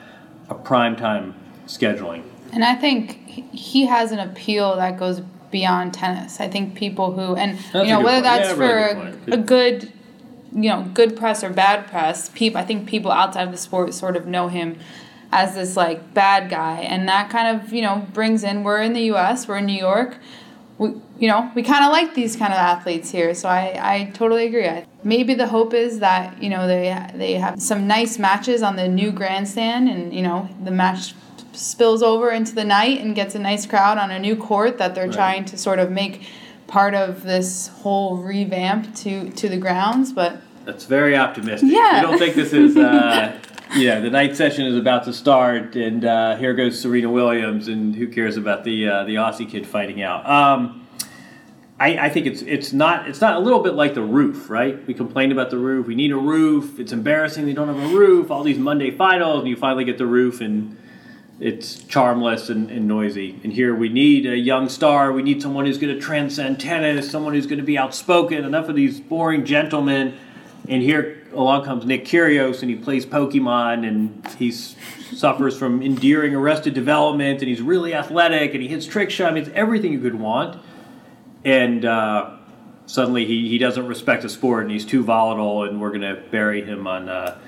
a 0.49 0.55
prime 0.55 0.97
time 0.97 1.35
scheduling. 1.67 2.23
And 2.53 2.65
I 2.65 2.75
think 2.75 3.29
he- 3.53 3.87
has 3.87 4.13
an 4.13 4.19
appeal 4.19 4.77
that 4.77 4.99
goes 4.99 5.21
beyond 5.51 5.93
tennis. 5.95 6.41
I 6.41 6.49
think 6.49 6.75
people 6.75 7.13
who 7.13 7.35
and 7.37 7.59
a 7.75 7.83
you 7.85 7.91
know 7.91 8.01
whether 8.01 8.23
point. 8.23 8.25
that's 8.25 8.49
Yeah, 8.51 8.55
for 8.55 8.61
really 8.63 8.83
a, 8.91 8.95
good 8.95 9.25
point. 9.27 9.35
a 9.35 9.37
good 9.37 9.93
you 10.53 10.71
know 10.71 10.83
good 10.95 11.17
press 11.17 11.43
or 11.45 11.51
bad 11.51 11.87
press, 11.89 12.29
people 12.31 12.61
I 12.61 12.65
think 12.65 12.87
people 12.89 13.11
outside 13.11 13.43
of 13.45 13.53
the 13.53 13.59
sport 13.59 13.93
sort 13.95 14.17
of 14.17 14.27
know 14.27 14.49
him 14.49 14.79
as 15.33 15.55
this 15.55 15.77
like 15.77 16.15
bad 16.15 16.49
guy, 16.51 16.81
and 16.81 17.09
that 17.09 17.31
kind 17.31 17.61
of 17.61 17.73
you 17.73 17.83
know 17.83 18.07
brings 18.13 18.43
in. 18.45 18.63
We're 18.65 18.81
in 18.81 18.93
the 18.93 19.03
U.S. 19.03 19.47
We're 19.49 19.59
in 19.59 19.67
New 19.67 19.79
York. 19.79 20.19
We, 20.79 20.91
you 21.19 21.29
know, 21.29 21.51
we 21.55 21.62
kind 21.62 21.85
of 21.85 21.93
like 21.93 22.15
these 22.15 22.37
kind 22.37 22.53
of 22.53 22.59
athletes 22.59 23.11
here, 23.11 23.35
so 23.35 23.49
I, 23.49 23.79
I 23.81 24.11
totally 24.12 24.47
agree. 24.47 24.69
I, 24.69 24.87
maybe 25.03 25.33
the 25.35 25.47
hope 25.47 25.73
is 25.73 26.01
that 26.01 26.43
you 26.43 26.51
know 26.51 26.67
they 26.67 26.95
they 27.15 27.35
have 27.35 27.61
some 27.61 27.87
nice 27.87 28.19
matches 28.19 28.62
on 28.62 28.77
the 28.77 28.87
new 28.87 29.11
grandstand, 29.12 29.89
and 29.89 30.12
you 30.15 30.23
know 30.23 30.49
the 30.62 30.71
match 30.71 31.15
spills 31.53 32.03
over 32.03 32.31
into 32.31 32.55
the 32.55 32.65
night 32.65 33.01
and 33.01 33.15
gets 33.15 33.35
a 33.35 33.39
nice 33.39 33.65
crowd 33.65 33.97
on 33.97 34.11
a 34.11 34.19
new 34.19 34.37
court 34.37 34.77
that 34.77 34.95
they're 34.95 35.11
trying 35.11 35.45
to 35.47 35.57
sort 35.57 35.79
of 35.79 35.91
make 35.91 36.29
part 36.67 36.95
of 36.95 37.23
this 37.23 37.69
whole 37.69 38.19
revamp 38.19 38.95
to 38.97 39.31
to 39.31 39.49
the 39.49 39.57
grounds. 39.57 40.12
But 40.12 40.43
That's 40.67 40.85
very 40.85 41.17
optimistic. 41.17 41.71
Yeah. 41.73 42.01
You 42.01 42.07
don't 42.09 42.19
think 42.19 42.35
this 42.35 42.53
is, 42.53 42.77
uh, 42.77 43.39
yeah, 43.77 44.01
the 44.01 44.11
night 44.11 44.37
session 44.37 44.67
is 44.67 44.77
about 44.77 45.05
to 45.05 45.12
start, 45.12 45.77
and 45.77 46.05
uh, 46.05 46.37
here 46.37 46.55
goes 46.55 46.81
Serena 46.81 47.11
Williams, 47.11 47.69
and 47.69 47.95
who 47.95 48.09
cares 48.09 48.37
about 48.37 48.65
the 48.65 48.89
uh, 48.89 49.05
the 49.05 49.17
Aussie 49.17 49.49
kid 49.49 49.67
fighting 49.67 50.03
out? 50.03 50.29
Um, 50.29 50.87
I, 51.79 52.07
I 52.07 52.09
think 52.09 52.27
it's 52.27 52.43
it's 52.43 52.73
not 52.73 53.09
it's 53.09 53.21
not 53.21 53.37
a 53.37 53.39
little 53.39 53.62
bit 53.62 53.75
like 53.75 53.95
the 53.95 54.03
roof, 54.03 54.49
right? 54.49 54.85
We 54.87 54.95
complained 54.95 55.33
about 55.33 55.51
the 55.51 55.59
roof. 55.59 55.87
We 55.87 55.95
need 55.95 56.11
a 56.11 56.17
roof. 56.17 56.81
It's 56.81 56.93
embarrassing 56.93 57.45
they 57.45 57.53
don't 57.53 57.69
have 57.69 57.93
a 57.93 57.95
roof. 57.95 58.31
All 58.31 58.43
these 58.43 58.59
Monday 58.59 58.91
finals, 58.91 59.41
and 59.41 59.49
you 59.49 59.57
finally 59.57 59.85
get 59.85 59.99
the 59.99 60.07
roof, 60.07 60.41
and 60.41 60.77
it's 61.39 61.83
charmless 61.83 62.49
and, 62.49 62.71
and 62.71 62.89
noisy. 62.89 63.39
And 63.45 63.53
here 63.53 63.75
we 63.75 63.91
need 63.91 64.25
a 64.25 64.37
young 64.37 64.71
star. 64.71 65.12
We 65.12 65.23
need 65.23 65.43
someone 65.43 65.67
who's 65.67 65.77
going 65.77 65.95
to 65.95 66.01
transcend 66.01 66.61
tennis, 66.61 67.11
someone 67.11 67.35
who's 67.35 67.47
going 67.47 67.59
to 67.59 67.65
be 67.65 67.77
outspoken. 67.77 68.45
Enough 68.45 68.71
of 68.71 68.75
these 68.75 69.01
boring 69.01 69.45
gentlemen. 69.45 70.17
And 70.69 70.83
here 70.83 71.26
along 71.37 71.64
comes 71.64 71.85
Nick 71.85 72.05
Kyrgios, 72.05 72.62
and 72.62 72.70
he 72.70 72.77
plays 72.77 73.07
Pokemon, 73.07 73.87
and 73.87 74.27
he 74.38 74.51
suffers 74.51 75.57
from 75.57 75.83
endearing 75.83 76.35
arrested 76.35 76.75
development, 76.75 77.40
and 77.40 77.49
he's 77.49 77.62
really 77.62 77.94
athletic, 77.94 78.55
and 78.55 78.62
he 78.62 78.68
hits 78.68 78.87
trick 78.87 79.11
shot. 79.11 79.31
I 79.31 79.35
mean, 79.35 79.44
it's 79.44 79.53
everything 79.55 79.92
you 79.92 80.01
could 80.01 80.16
want. 80.16 80.61
And 81.44 81.85
uh, 81.85 82.37
suddenly 82.87 83.25
he, 83.25 83.49
he 83.49 83.59
doesn't 83.59 83.87
respect 83.87 84.22
the 84.22 84.29
sport, 84.29 84.64
and 84.64 84.72
he's 84.72 84.85
too 84.85 85.05
volatile, 85.05 85.62
and 85.64 85.81
we're 85.81 85.90
going 85.90 86.01
to 86.01 86.22
bury 86.31 86.64
him 86.64 86.87
on 86.87 87.09
uh, 87.09 87.38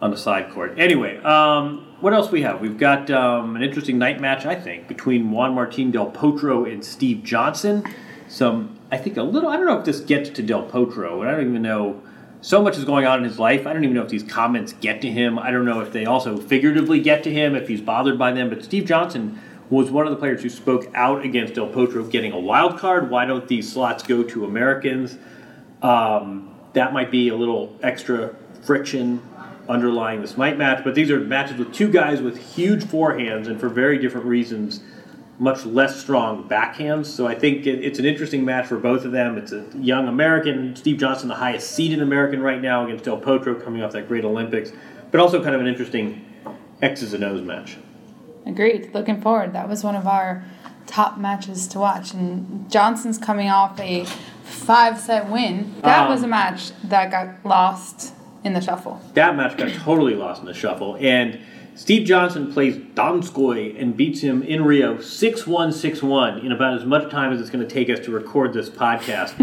on 0.00 0.10
the 0.10 0.16
side 0.16 0.50
court. 0.50 0.74
Anyway, 0.78 1.16
um, 1.18 1.86
what 2.00 2.12
else 2.12 2.30
we 2.30 2.42
have? 2.42 2.60
We've 2.60 2.76
got 2.76 3.10
um, 3.10 3.56
an 3.56 3.62
interesting 3.62 3.98
night 3.98 4.20
match, 4.20 4.44
I 4.44 4.54
think, 4.54 4.88
between 4.88 5.30
Juan 5.30 5.54
Martin 5.54 5.90
Del 5.90 6.10
Potro 6.10 6.70
and 6.70 6.84
Steve 6.84 7.22
Johnson. 7.22 7.84
Some, 8.28 8.78
I 8.90 8.98
think, 8.98 9.16
a 9.16 9.22
little. 9.22 9.48
I 9.48 9.56
don't 9.56 9.66
know 9.66 9.78
if 9.78 9.84
this 9.84 10.00
gets 10.00 10.30
to 10.30 10.42
Del 10.42 10.68
Potro, 10.68 11.20
and 11.20 11.28
I 11.28 11.32
don't 11.32 11.48
even 11.48 11.62
know. 11.62 12.02
So 12.46 12.62
much 12.62 12.78
is 12.78 12.84
going 12.84 13.06
on 13.06 13.18
in 13.18 13.24
his 13.24 13.40
life. 13.40 13.66
I 13.66 13.72
don't 13.72 13.82
even 13.82 13.96
know 13.96 14.04
if 14.04 14.08
these 14.08 14.22
comments 14.22 14.72
get 14.74 15.00
to 15.02 15.10
him. 15.10 15.36
I 15.36 15.50
don't 15.50 15.64
know 15.64 15.80
if 15.80 15.92
they 15.92 16.06
also 16.06 16.36
figuratively 16.36 17.00
get 17.00 17.24
to 17.24 17.32
him, 17.32 17.56
if 17.56 17.66
he's 17.66 17.80
bothered 17.80 18.20
by 18.20 18.30
them. 18.30 18.50
But 18.50 18.62
Steve 18.62 18.84
Johnson 18.84 19.42
was 19.68 19.90
one 19.90 20.06
of 20.06 20.12
the 20.12 20.16
players 20.16 20.44
who 20.44 20.48
spoke 20.48 20.86
out 20.94 21.24
against 21.24 21.54
Del 21.54 21.68
Potro 21.68 22.08
getting 22.08 22.30
a 22.30 22.38
wild 22.38 22.78
card. 22.78 23.10
Why 23.10 23.24
don't 23.24 23.48
these 23.48 23.72
slots 23.72 24.04
go 24.04 24.22
to 24.22 24.44
Americans? 24.44 25.18
Um, 25.82 26.54
that 26.74 26.92
might 26.92 27.10
be 27.10 27.30
a 27.30 27.34
little 27.34 27.76
extra 27.82 28.36
friction 28.62 29.20
underlying 29.68 30.20
this 30.20 30.36
might 30.36 30.56
match. 30.56 30.84
But 30.84 30.94
these 30.94 31.10
are 31.10 31.18
matches 31.18 31.58
with 31.58 31.74
two 31.74 31.90
guys 31.90 32.22
with 32.22 32.38
huge 32.54 32.84
forehands 32.84 33.48
and 33.48 33.58
for 33.58 33.68
very 33.68 33.98
different 33.98 34.24
reasons, 34.24 34.84
much 35.38 35.66
less 35.66 36.00
strong 36.00 36.48
backhands. 36.48 37.06
So 37.06 37.26
I 37.26 37.34
think 37.34 37.66
it, 37.66 37.84
it's 37.84 37.98
an 37.98 38.04
interesting 38.06 38.44
match 38.44 38.66
for 38.66 38.78
both 38.78 39.04
of 39.04 39.12
them. 39.12 39.36
It's 39.36 39.52
a 39.52 39.64
young 39.78 40.08
American, 40.08 40.74
Steve 40.76 40.98
Johnson, 40.98 41.28
the 41.28 41.34
highest 41.34 41.70
seeded 41.72 42.00
American 42.00 42.40
right 42.40 42.60
now 42.60 42.84
against 42.84 43.04
Del 43.04 43.20
Potro 43.20 43.62
coming 43.62 43.82
off 43.82 43.92
that 43.92 44.08
great 44.08 44.24
Olympics, 44.24 44.72
but 45.10 45.20
also 45.20 45.42
kind 45.42 45.54
of 45.54 45.60
an 45.60 45.66
interesting 45.66 46.24
X's 46.80 47.12
and 47.14 47.22
O's 47.24 47.42
match. 47.42 47.76
agreed. 48.46 48.90
Looking 48.94 49.20
forward. 49.20 49.52
That 49.52 49.68
was 49.68 49.82
one 49.84 49.94
of 49.96 50.06
our 50.06 50.44
top 50.86 51.18
matches 51.18 51.66
to 51.68 51.78
watch. 51.80 52.14
And 52.14 52.70
Johnson's 52.70 53.18
coming 53.18 53.50
off 53.50 53.78
a 53.80 54.04
five 54.44 54.98
set 54.98 55.28
win. 55.30 55.74
That 55.82 56.04
Um, 56.04 56.08
was 56.10 56.22
a 56.22 56.28
match 56.28 56.70
that 56.84 57.10
got 57.10 57.44
lost 57.44 58.14
in 58.44 58.52
the 58.52 58.60
shuffle. 58.60 59.00
That 59.14 59.36
match 59.36 59.56
got 59.58 59.70
totally 59.72 60.14
lost 60.14 60.40
in 60.40 60.46
the 60.46 60.54
shuffle. 60.54 60.96
And 61.00 61.40
Steve 61.76 62.06
Johnson 62.06 62.50
plays 62.50 62.76
Donskoy 62.76 63.80
and 63.80 63.94
beats 63.94 64.22
him 64.22 64.42
in 64.42 64.64
Rio 64.64 64.98
6 64.98 65.46
1 65.46 65.72
6 65.72 66.02
1 66.02 66.38
in 66.38 66.50
about 66.50 66.74
as 66.74 66.86
much 66.86 67.10
time 67.10 67.32
as 67.34 67.40
it's 67.40 67.50
going 67.50 67.66
to 67.66 67.72
take 67.72 67.90
us 67.90 68.04
to 68.06 68.10
record 68.10 68.54
this 68.54 68.70
podcast. 68.70 69.36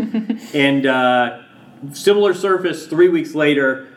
and 0.55 0.87
uh, 0.87 1.43
similar 1.91 2.33
surface 2.33 2.87
three 2.87 3.07
weeks 3.07 3.35
later, 3.35 3.87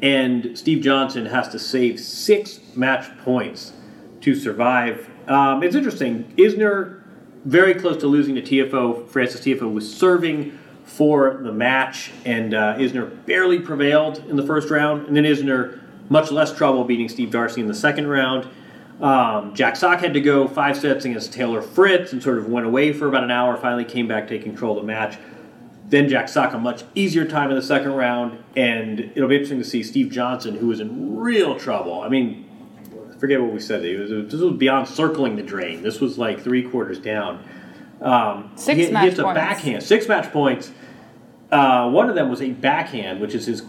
and 0.00 0.58
Steve 0.58 0.82
Johnson 0.82 1.26
has 1.26 1.48
to 1.50 1.58
save 1.58 2.00
six 2.00 2.60
match 2.74 3.14
points 3.18 3.72
to 4.22 4.34
survive. 4.34 5.10
Um, 5.28 5.62
it's 5.62 5.76
interesting. 5.76 6.32
Isner 6.38 7.02
very 7.44 7.74
close 7.74 7.98
to 7.98 8.06
losing 8.06 8.34
to 8.36 8.42
Tiafoe. 8.42 9.06
Francis 9.08 9.42
Tiafoe 9.42 9.72
was 9.72 9.92
serving 9.92 10.58
for 10.84 11.40
the 11.42 11.52
match, 11.52 12.10
and 12.24 12.54
uh, 12.54 12.76
Isner 12.76 13.24
barely 13.26 13.58
prevailed 13.58 14.18
in 14.28 14.36
the 14.36 14.46
first 14.46 14.70
round. 14.70 15.06
And 15.06 15.16
then 15.16 15.24
Isner, 15.24 15.81
much 16.08 16.30
less 16.30 16.56
trouble 16.56 16.84
beating 16.84 17.08
Steve 17.08 17.30
Darcis 17.30 17.58
in 17.58 17.66
the 17.66 17.74
second 17.74 18.06
round. 18.06 18.48
Um, 19.00 19.54
Jack 19.54 19.76
Sock 19.76 20.00
had 20.00 20.14
to 20.14 20.20
go 20.20 20.46
five 20.46 20.76
sets 20.76 21.04
against 21.04 21.32
Taylor 21.32 21.60
Fritz 21.60 22.12
and 22.12 22.22
sort 22.22 22.38
of 22.38 22.48
went 22.48 22.66
away 22.66 22.92
for 22.92 23.08
about 23.08 23.24
an 23.24 23.30
hour, 23.30 23.56
finally 23.56 23.84
came 23.84 24.06
back, 24.06 24.28
to 24.28 24.34
take 24.34 24.42
control 24.42 24.76
of 24.78 24.82
the 24.82 24.86
match. 24.86 25.18
Then 25.88 26.08
Jack 26.08 26.28
Sock 26.28 26.54
a 26.54 26.58
much 26.58 26.84
easier 26.94 27.26
time 27.26 27.50
in 27.50 27.56
the 27.56 27.62
second 27.62 27.92
round, 27.92 28.42
and 28.56 29.00
it'll 29.14 29.28
be 29.28 29.34
interesting 29.34 29.58
to 29.58 29.64
see 29.64 29.82
Steve 29.82 30.10
Johnson, 30.10 30.54
who 30.56 30.68
was 30.68 30.80
in 30.80 31.16
real 31.18 31.58
trouble. 31.58 32.00
I 32.00 32.08
mean, 32.08 32.48
forget 33.18 33.40
what 33.40 33.52
we 33.52 33.60
said. 33.60 33.82
Was, 33.98 34.10
this 34.10 34.40
was 34.40 34.56
beyond 34.56 34.88
circling 34.88 35.36
the 35.36 35.42
drain. 35.42 35.82
This 35.82 36.00
was 36.00 36.18
like 36.18 36.40
three 36.40 36.62
quarters 36.62 36.98
down. 36.98 37.44
Um, 38.00 38.50
Six 38.56 38.78
he, 38.78 38.86
he 38.86 38.92
match 38.92 39.04
hits 39.04 39.18
a 39.20 39.22
points. 39.22 39.36
backhand, 39.36 39.82
six 39.82 40.08
match 40.08 40.32
points. 40.32 40.72
Uh, 41.50 41.88
one 41.90 42.08
of 42.08 42.14
them 42.16 42.30
was 42.30 42.42
a 42.42 42.50
backhand, 42.50 43.20
which 43.20 43.34
is 43.34 43.46
his 43.46 43.62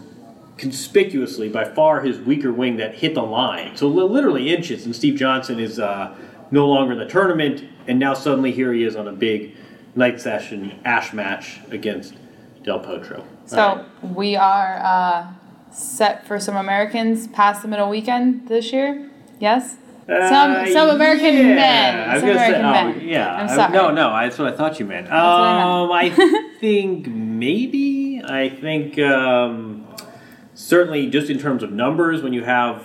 conspicuously 0.56 1.48
by 1.48 1.64
far 1.64 2.00
his 2.02 2.18
weaker 2.20 2.52
wing 2.52 2.76
that 2.76 2.94
hit 2.96 3.14
the 3.14 3.22
line. 3.22 3.76
So 3.76 3.88
literally 3.88 4.54
inches. 4.54 4.84
And 4.86 4.94
Steve 4.94 5.16
Johnson 5.16 5.58
is 5.58 5.78
uh, 5.78 6.14
no 6.50 6.66
longer 6.68 6.92
in 6.92 6.98
the 6.98 7.06
tournament, 7.08 7.64
and 7.86 7.98
now 7.98 8.14
suddenly 8.14 8.52
here 8.52 8.72
he 8.72 8.84
is 8.84 8.96
on 8.96 9.08
a 9.08 9.12
big 9.12 9.54
night 9.96 10.20
session 10.20 10.78
Ashe 10.84 11.12
match 11.12 11.60
against 11.70 12.14
Del 12.62 12.80
Potro. 12.80 13.24
So 13.46 13.58
All 13.60 13.76
right. 13.76 13.86
we 14.14 14.36
are 14.36 14.80
uh, 14.82 15.26
set 15.72 16.26
for 16.26 16.38
some 16.40 16.56
Americans 16.56 17.26
past 17.28 17.62
the 17.62 17.68
middle 17.68 17.88
weekend 17.88 18.48
this 18.48 18.72
year. 18.72 19.10
Yes. 19.40 19.76
Some 20.06 20.50
Uh, 20.52 20.66
some 20.70 20.90
American 20.90 21.34
yeah. 21.34 21.54
men. 21.54 22.08
I 22.10 22.12
was 22.14 22.20
Some 22.20 22.28
gonna 22.28 22.38
say, 22.40 22.46
American 22.60 22.66
oh, 22.66 22.98
men. 23.00 23.08
yeah. 23.08 23.34
I'm 23.36 23.48
I- 23.48 23.56
sorry. 23.56 23.72
no, 23.72 23.90
no, 23.90 24.10
that's 24.10 24.38
what 24.38 24.52
I 24.52 24.56
thought 24.56 24.78
you 24.78 24.84
meant. 24.86 25.06
what 25.06 25.14
I 25.16 25.62
Um, 25.62 25.92
I 25.92 26.10
think 26.60 27.06
maybe. 27.06 28.20
I 28.22 28.48
think 28.50 28.98
um, 28.98 29.83
certainly 30.54 31.08
just 31.08 31.30
in 31.30 31.38
terms 31.38 31.62
of 31.62 31.72
numbers, 31.72 32.22
when 32.22 32.32
you 32.32 32.44
have 32.44 32.84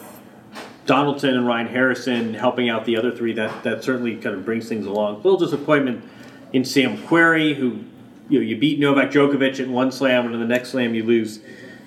Donaldson 0.85 1.35
and 1.35 1.45
Ryan 1.45 1.67
Harrison 1.67 2.33
helping 2.33 2.69
out 2.69 2.85
the 2.85 2.97
other 2.97 3.11
three, 3.15 3.33
that 3.33 3.63
that 3.63 3.83
certainly 3.83 4.15
kind 4.15 4.35
of 4.35 4.45
brings 4.45 4.67
things 4.67 4.85
along. 4.85 5.15
A 5.15 5.17
little 5.17 5.37
disappointment 5.37 6.03
in 6.51 6.65
Sam 6.65 6.97
Querrey, 6.97 7.55
who 7.55 7.83
you 8.27 8.39
know 8.39 8.45
you 8.45 8.57
beat 8.57 8.79
Novak 8.79 9.11
Djokovic 9.11 9.59
at 9.59 9.67
one 9.67 9.91
slam, 9.91 10.25
and 10.25 10.33
in 10.33 10.41
the 10.41 10.47
next 10.47 10.69
slam 10.69 10.95
you 10.95 11.03
lose 11.03 11.41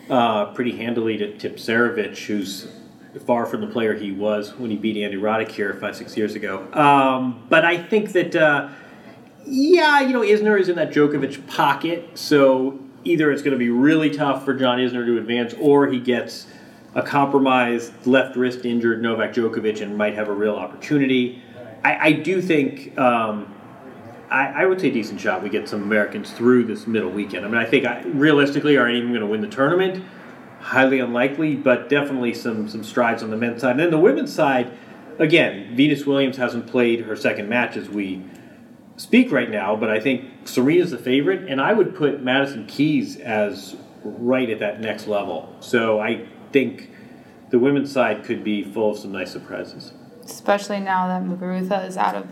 uh, 0.08 0.46
pretty 0.54 0.76
handily 0.76 1.16
to 1.18 1.32
Tipsarevic, 1.32 2.26
who's 2.26 2.68
far 3.26 3.44
from 3.44 3.60
the 3.60 3.66
player 3.66 3.94
he 3.94 4.10
was 4.10 4.54
when 4.54 4.70
he 4.70 4.76
beat 4.76 4.96
Andy 4.96 5.16
Roddick 5.16 5.50
here 5.50 5.74
five 5.74 5.96
six 5.96 6.16
years 6.16 6.34
ago. 6.34 6.66
Um, 6.72 7.44
but 7.48 7.64
I 7.64 7.82
think 7.82 8.12
that. 8.12 8.34
Uh, 8.34 8.68
yeah, 9.44 10.00
you 10.00 10.12
know, 10.12 10.20
Isner 10.20 10.56
is 10.60 10.68
in 10.68 10.76
that 10.76 10.92
Djokovic 10.92 11.48
pocket, 11.48 12.16
so 12.16 12.78
either 13.04 13.30
it's 13.30 13.42
going 13.42 13.52
to 13.52 13.58
be 13.58 13.70
really 13.70 14.10
tough 14.10 14.44
for 14.44 14.54
John 14.54 14.78
Isner 14.78 15.04
to 15.06 15.18
advance, 15.18 15.54
or 15.60 15.86
he 15.86 16.00
gets 16.00 16.46
a 16.94 17.02
compromised 17.02 18.06
left 18.06 18.36
wrist 18.36 18.64
injured 18.64 19.02
Novak 19.02 19.32
Djokovic 19.32 19.80
and 19.80 19.96
might 19.96 20.14
have 20.14 20.28
a 20.28 20.32
real 20.32 20.54
opportunity. 20.54 21.42
I, 21.84 22.08
I 22.08 22.12
do 22.12 22.40
think, 22.42 22.96
um, 22.98 23.52
I, 24.30 24.62
I 24.62 24.66
would 24.66 24.80
say 24.80 24.90
decent 24.90 25.20
shot 25.20 25.42
we 25.42 25.48
get 25.48 25.68
some 25.68 25.82
Americans 25.82 26.30
through 26.32 26.64
this 26.64 26.86
middle 26.86 27.10
weekend. 27.10 27.44
I 27.44 27.48
mean, 27.48 27.58
I 27.58 27.64
think 27.64 27.86
I, 27.86 28.02
realistically, 28.02 28.76
are 28.76 28.92
them 28.92 29.08
going 29.08 29.20
to 29.20 29.26
win 29.26 29.40
the 29.40 29.48
tournament? 29.48 30.04
Highly 30.60 31.00
unlikely, 31.00 31.56
but 31.56 31.88
definitely 31.88 32.34
some 32.34 32.68
some 32.68 32.84
strides 32.84 33.22
on 33.22 33.30
the 33.30 33.36
men's 33.36 33.62
side. 33.62 33.72
And 33.72 33.80
then 33.80 33.90
the 33.90 33.98
women's 33.98 34.32
side, 34.32 34.70
again, 35.18 35.74
Venus 35.74 36.06
Williams 36.06 36.36
hasn't 36.36 36.68
played 36.68 37.00
her 37.00 37.16
second 37.16 37.48
match 37.48 37.76
as 37.76 37.88
we 37.88 38.22
speak 38.96 39.32
right 39.32 39.50
now, 39.50 39.76
but 39.76 39.90
I 39.90 40.00
think 40.00 40.46
Serena's 40.46 40.90
the 40.90 40.98
favorite, 40.98 41.48
and 41.50 41.60
I 41.60 41.72
would 41.72 41.94
put 41.94 42.22
Madison 42.22 42.66
Keys 42.66 43.18
as 43.18 43.76
right 44.04 44.48
at 44.50 44.58
that 44.60 44.80
next 44.80 45.06
level. 45.06 45.54
So 45.60 46.00
I 46.00 46.26
think 46.52 46.90
the 47.50 47.58
women's 47.58 47.92
side 47.92 48.24
could 48.24 48.42
be 48.42 48.62
full 48.64 48.92
of 48.92 48.98
some 48.98 49.12
nice 49.12 49.30
surprises. 49.30 49.92
Especially 50.24 50.80
now 50.80 51.06
that 51.08 51.22
Muguruza 51.22 51.86
is 51.86 51.96
out 51.96 52.14
of. 52.14 52.26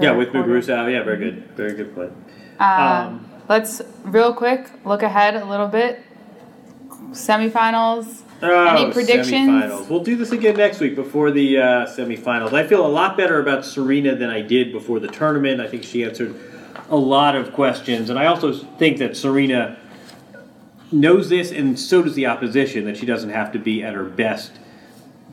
Yeah, 0.00 0.12
with. 0.12 0.28
Muguruza 0.28 0.74
out, 0.74 0.90
yeah, 0.90 1.02
very 1.02 1.18
good, 1.18 1.50
very 1.56 1.74
good 1.74 1.94
play. 1.94 2.10
Um, 2.58 3.28
let's 3.48 3.82
real 4.04 4.32
quick 4.34 4.70
look 4.84 5.02
ahead 5.02 5.36
a 5.36 5.44
little 5.44 5.68
bit. 5.68 6.00
Semifinals. 7.10 8.21
Oh, 8.42 8.66
Any 8.66 8.92
predictions? 8.92 9.30
Semifinals. 9.30 9.88
We'll 9.88 10.02
do 10.02 10.16
this 10.16 10.32
again 10.32 10.56
next 10.56 10.80
week 10.80 10.96
before 10.96 11.30
the 11.30 11.58
uh, 11.58 11.62
semifinals. 11.86 12.52
I 12.52 12.66
feel 12.66 12.84
a 12.84 12.88
lot 12.88 13.16
better 13.16 13.40
about 13.40 13.64
Serena 13.64 14.16
than 14.16 14.30
I 14.30 14.42
did 14.42 14.72
before 14.72 14.98
the 14.98 15.08
tournament. 15.08 15.60
I 15.60 15.68
think 15.68 15.84
she 15.84 16.04
answered 16.04 16.34
a 16.90 16.96
lot 16.96 17.36
of 17.36 17.52
questions, 17.52 18.10
and 18.10 18.18
I 18.18 18.26
also 18.26 18.52
think 18.52 18.98
that 18.98 19.16
Serena 19.16 19.78
knows 20.90 21.28
this, 21.28 21.52
and 21.52 21.78
so 21.78 22.02
does 22.02 22.14
the 22.14 22.26
opposition, 22.26 22.84
that 22.84 22.96
she 22.96 23.06
doesn't 23.06 23.30
have 23.30 23.52
to 23.52 23.58
be 23.58 23.82
at 23.82 23.94
her 23.94 24.04
best 24.04 24.52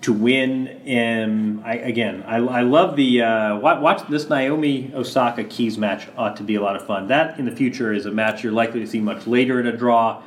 to 0.02 0.14
win. 0.14 0.68
And 0.86 1.62
I, 1.66 1.74
again, 1.76 2.24
I, 2.28 2.38
I 2.38 2.62
love 2.62 2.96
the 2.96 3.22
uh, 3.22 3.58
watch, 3.58 3.82
watch 3.82 4.08
this 4.08 4.30
Naomi 4.30 4.92
Osaka 4.94 5.44
Keys 5.44 5.78
match. 5.78 6.08
Ought 6.16 6.38
to 6.38 6.44
be 6.44 6.56
a 6.56 6.62
lot 6.62 6.76
of 6.76 6.86
fun. 6.86 7.08
That 7.08 7.40
in 7.40 7.46
the 7.46 7.56
future 7.56 7.92
is 7.92 8.06
a 8.06 8.12
match 8.12 8.44
you're 8.44 8.54
likely 8.54 8.80
to 8.80 8.88
see 8.88 9.02
much 9.02 9.28
later 9.28 9.60
in 9.60 9.68
a 9.68 9.76
draw. 9.76 10.22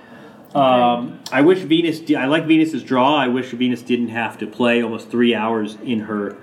Um, 0.55 1.21
I 1.31 1.41
wish 1.41 1.61
Venus. 1.61 2.01
di- 2.01 2.17
I 2.17 2.27
like 2.27 2.47
Venus's 2.47 2.83
draw. 2.83 3.17
I 3.17 3.29
wish 3.29 3.51
Venus 3.51 3.83
didn't 3.83 4.09
have 4.09 4.39
to 4.39 4.47
play 4.47 4.83
almost 4.83 5.11
three 5.11 5.35
hours 5.35 5.77
in 5.83 6.01
her 6.01 6.37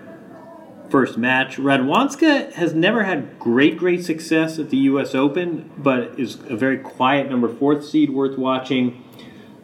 first 0.89 1.17
match. 1.17 1.58
Radwanska 1.58 2.52
has 2.54 2.74
never 2.74 3.04
had 3.04 3.38
great, 3.39 3.78
great 3.78 4.04
success 4.04 4.58
at 4.58 4.72
the 4.72 4.78
U.S. 4.78 5.13
Open, 5.13 5.69
but 5.78 6.19
is 6.19 6.36
a 6.50 6.56
very 6.56 6.80
quiet 6.80 7.30
number 7.30 7.48
fourth 7.48 7.86
seed 7.88 8.10
worth 8.10 8.38
watching. 8.38 9.04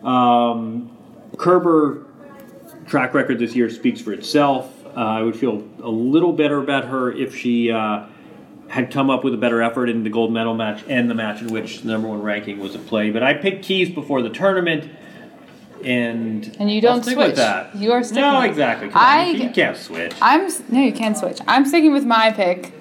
Um, 0.04 0.96
Kerber 1.38 2.06
track 2.86 3.16
record 3.16 3.40
this 3.40 3.56
year 3.56 3.70
speaks 3.72 4.00
for 4.00 4.14
itself. 4.14 4.86
Uh, 4.86 5.00
I 5.00 5.22
would 5.24 5.36
feel 5.36 5.68
a 5.82 5.90
little 5.90 6.32
better 6.32 6.60
about 6.60 6.86
her 6.86 7.12
if 7.12 7.36
she 7.36 7.72
uh, 7.72 8.06
had 8.70 8.92
come 8.92 9.10
up 9.10 9.24
with 9.24 9.34
a 9.34 9.38
better 9.38 9.62
effort 9.62 9.90
in 9.90 10.04
the 10.04 10.10
gold 10.10 10.32
medal 10.34 10.54
match 10.56 10.84
and 10.88 11.10
the 11.10 11.14
match 11.14 11.42
in 11.42 11.48
which 11.50 11.82
the 11.82 11.88
number 11.92 12.08
one 12.08 12.22
ranking 12.22 12.60
was 12.60 12.76
at 12.76 12.86
play. 12.88 13.12
But 13.12 13.24
I 13.24 13.34
picked 13.36 13.64
Keys 13.64 13.90
before 13.90 14.22
the 14.22 14.30
tournament, 14.30 14.90
and 15.84 16.56
And 16.60 16.72
you 16.72 16.82
don't 16.82 17.04
stick 17.04 17.14
switch. 17.16 17.28
with 17.28 17.36
that. 17.38 17.76
You 17.76 17.92
are 17.92 18.04
sticking 18.04 18.22
No, 18.24 18.40
with- 18.40 18.50
exactly. 18.50 18.90
I- 18.94 19.28
you, 19.30 19.44
you 19.44 19.50
can't 19.52 19.78
switch. 19.78 20.14
I'm 20.22 20.50
no, 20.70 20.82
you 20.82 20.92
can't 20.94 21.18
switch. 21.18 21.40
I'm 21.48 21.66
sticking 21.66 21.94
with 21.94 22.06
my 22.06 22.32
pick, 22.32 22.74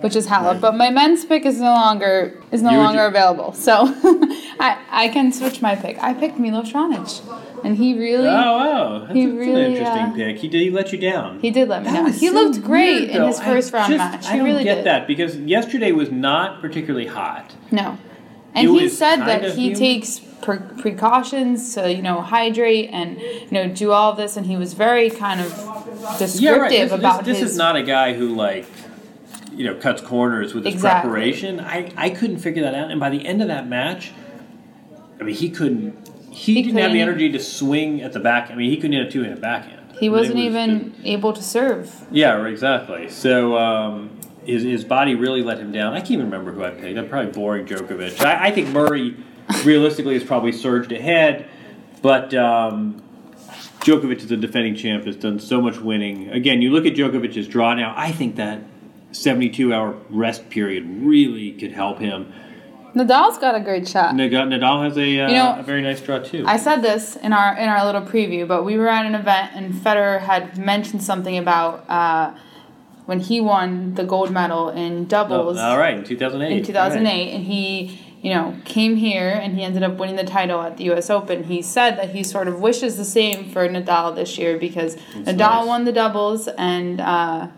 which 0.00 0.16
is 0.16 0.26
Halep, 0.28 0.60
but 0.60 0.74
my 0.74 0.90
men's 0.90 1.24
pick 1.24 1.44
is 1.44 1.60
no 1.60 1.72
longer 1.74 2.40
is 2.52 2.62
no 2.62 2.70
You 2.70 2.78
longer 2.78 3.00
do- 3.02 3.06
available. 3.08 3.52
So 3.52 3.72
I 4.58 4.78
I 4.90 5.08
can 5.08 5.32
switch 5.32 5.60
my 5.60 5.74
pick. 5.74 6.02
I 6.02 6.14
picked 6.14 6.38
Milos 6.38 6.72
Raonic, 6.72 7.55
and 7.64 7.76
he 7.76 7.98
really 7.98 8.26
Oh, 8.28 8.30
wow. 8.30 8.98
That's, 9.00 9.12
He 9.14 9.26
that's 9.26 9.36
really, 9.38 9.64
an 9.64 9.72
interesting 9.72 10.04
uh, 10.06 10.14
pick. 10.14 10.38
He 10.38 10.48
did 10.48 10.60
he 10.62 10.70
let 10.70 10.92
you 10.92 10.98
down? 10.98 11.40
he 11.40 11.50
did 11.50 11.68
let 11.68 11.84
me 11.84 11.90
That 11.90 12.04
was 12.04 12.20
He 12.20 12.28
so 12.28 12.34
looked 12.34 12.62
great 12.62 13.08
weird, 13.08 13.10
in 13.16 13.22
his 13.22 13.38
I 13.40 13.44
first 13.44 13.72
round 13.72 13.92
just- 13.92 13.98
match. 13.98 14.26
I 14.26 14.32
He 14.32 14.36
don't 14.38 14.46
really 14.46 14.64
get 14.64 14.74
did. 14.76 14.84
that 14.86 15.06
because 15.06 15.36
yesterday 15.38 15.92
was 15.92 16.10
not 16.10 16.60
particularly 16.60 17.06
hot. 17.06 17.54
No. 17.70 17.98
And 18.54 18.68
It 18.68 18.72
he 18.80 18.88
said 18.88 19.16
that 19.26 19.54
he 19.54 19.74
takes 19.74 20.18
pre- 20.18 20.58
precautions 20.80 21.74
to, 21.74 21.92
you 21.92 22.00
know, 22.00 22.22
hydrate 22.22 22.88
and, 22.90 23.20
you 23.20 23.48
know, 23.50 23.68
do 23.68 23.92
all 23.92 24.14
this. 24.14 24.36
And 24.38 24.46
he 24.46 24.56
was 24.56 24.72
very 24.72 25.10
kind 25.10 25.40
of 25.42 25.50
descriptive 26.18 26.40
Yeah, 26.42 26.56
right. 26.56 26.70
This, 26.70 26.92
about 26.92 27.24
this, 27.24 27.34
this 27.34 27.42
his. 27.42 27.50
is 27.52 27.58
not 27.58 27.76
a 27.76 27.82
guy 27.82 28.14
who 28.14 28.34
like 28.34 28.66
you 29.52 29.64
know 29.64 29.74
cuts 29.74 30.02
corners 30.02 30.54
with 30.54 30.64
his 30.66 30.74
Exactly. 30.74 31.10
preparation. 31.10 31.60
I, 31.60 31.90
I 31.96 32.10
couldn't 32.10 32.38
figure 32.38 32.62
that 32.62 32.74
out, 32.74 32.90
and 32.90 33.00
by 33.00 33.08
the 33.10 33.26
end 33.26 33.40
of 33.42 33.48
that 33.48 33.66
match, 33.66 34.12
I 35.20 35.24
mean 35.24 35.34
he 35.34 35.48
couldn't. 35.50 35.96
He, 36.36 36.62
didn't 36.62 36.78
have 36.78 36.92
the 36.92 37.00
energy 37.00 37.32
to 37.32 37.40
swing 37.40 38.02
at 38.02 38.12
the 38.12 38.20
back. 38.20 38.50
I 38.50 38.54
mean 38.54 38.70
he 38.70 38.76
couldn't 38.76 38.92
hit 38.92 39.06
a 39.06 39.10
two-handed 39.10 39.40
backhand. 39.40 39.80
I 39.90 39.92
he 39.94 40.08
mean, 40.08 40.10
it 40.10 40.20
wasn't 40.20 40.36
was 40.36 40.44
even 40.44 40.94
able 41.04 41.32
to 41.32 41.42
serve. 41.42 42.06
Yeah, 42.10 42.44
exactly. 42.46 43.08
So 43.08 43.56
um, 43.56 44.20
his, 44.44 44.62
his 44.62 44.84
body 44.84 45.14
really 45.14 45.42
let 45.42 45.58
him 45.58 45.72
down. 45.72 45.94
I 45.94 46.00
can't 46.00 46.12
even 46.12 46.26
remember 46.26 46.52
who 46.52 46.64
I 46.64 46.70
picked. 46.70 46.98
I'm 46.98 47.08
probably 47.08 47.32
boring 47.32 47.66
Djokovic. 47.66 48.22
I, 48.24 48.48
I 48.48 48.50
think 48.50 48.68
Murray, 48.68 49.16
realistically, 49.64 50.14
has 50.14 50.24
probably 50.24 50.52
surged 50.52 50.92
ahead, 50.92 51.48
but 52.02 52.34
um, 52.34 53.02
Djokovic 53.80 54.18
is 54.18 54.30
a 54.30 54.36
defending 54.36 54.74
champ, 54.74 55.04
has 55.06 55.16
done 55.16 55.38
so 55.38 55.60
much 55.60 55.78
winning. 55.78 56.28
Again, 56.30 56.60
you 56.60 56.70
look 56.70 56.86
at 56.86 56.94
Djokovic's 56.94 57.48
draw 57.48 57.74
now. 57.74 57.94
I 57.96 58.12
think 58.12 58.36
that 58.36 58.60
72 59.12 59.72
hour 59.72 59.96
rest 60.10 60.48
period 60.50 60.84
really 61.02 61.52
could 61.52 61.72
help 61.72 61.98
him. 61.98 62.32
Nadal's 62.96 63.36
got 63.36 63.54
a 63.54 63.60
great 63.60 63.86
shot. 63.86 64.14
Nadal, 64.14 64.48
Nadal 64.48 64.84
has 64.84 64.96
a, 64.96 65.20
uh, 65.20 65.28
You 65.28 65.34
know, 65.34 65.56
a 65.58 65.62
very 65.62 65.82
nice 65.82 66.00
draw 66.00 66.18
too. 66.18 66.44
I 66.46 66.56
said 66.56 66.80
this 66.80 67.14
in 67.16 67.32
our 67.34 67.54
in 67.56 67.68
our 67.68 67.84
little 67.84 68.00
preview, 68.00 68.48
but 68.48 68.64
we 68.64 68.78
were 68.78 68.88
at 68.88 69.04
an 69.04 69.14
event 69.14 69.50
and 69.54 69.74
Federer 69.74 70.20
had 70.20 70.56
mentioned 70.56 71.02
something 71.02 71.36
about 71.36 71.84
uh, 71.90 72.32
when 73.04 73.20
he 73.20 73.40
won 73.40 73.94
the 73.94 74.04
gold 74.04 74.30
medal 74.32 74.70
in 74.70 75.02
Oh, 75.02 75.04
doubles 75.04 75.58
all 75.58 75.78
right, 75.78 75.98
in 75.98 76.04
2008. 76.04 76.58
in 76.58 76.64
2008, 76.64 77.34
and 77.34 77.44
he 77.44 78.00
you 78.22 78.32
know 78.34 78.56
came 78.64 78.96
here 78.96 79.28
and 79.28 79.54
he 79.56 79.62
ended 79.62 79.82
up 79.82 79.98
winning 79.98 80.16
the 80.16 80.24
title 80.24 80.62
at 80.62 80.78
the 80.78 80.84
U.S. 80.84 81.10
Open. 81.10 81.44
He 81.44 81.60
said 81.60 81.96
that 81.98 82.10
he 82.14 82.24
sort 82.24 82.48
of 82.48 82.60
wishes 82.60 82.96
the 82.96 83.04
same 83.04 83.50
for 83.50 83.68
Nadal 83.68 84.14
this 84.16 84.38
year 84.38 84.56
because 84.56 84.96
Nadal 85.14 85.36
nice. 85.38 85.66
won 85.66 85.84
the 85.84 85.92
doubles 85.92 86.48
and 86.48 87.00
uh, 87.00 87.48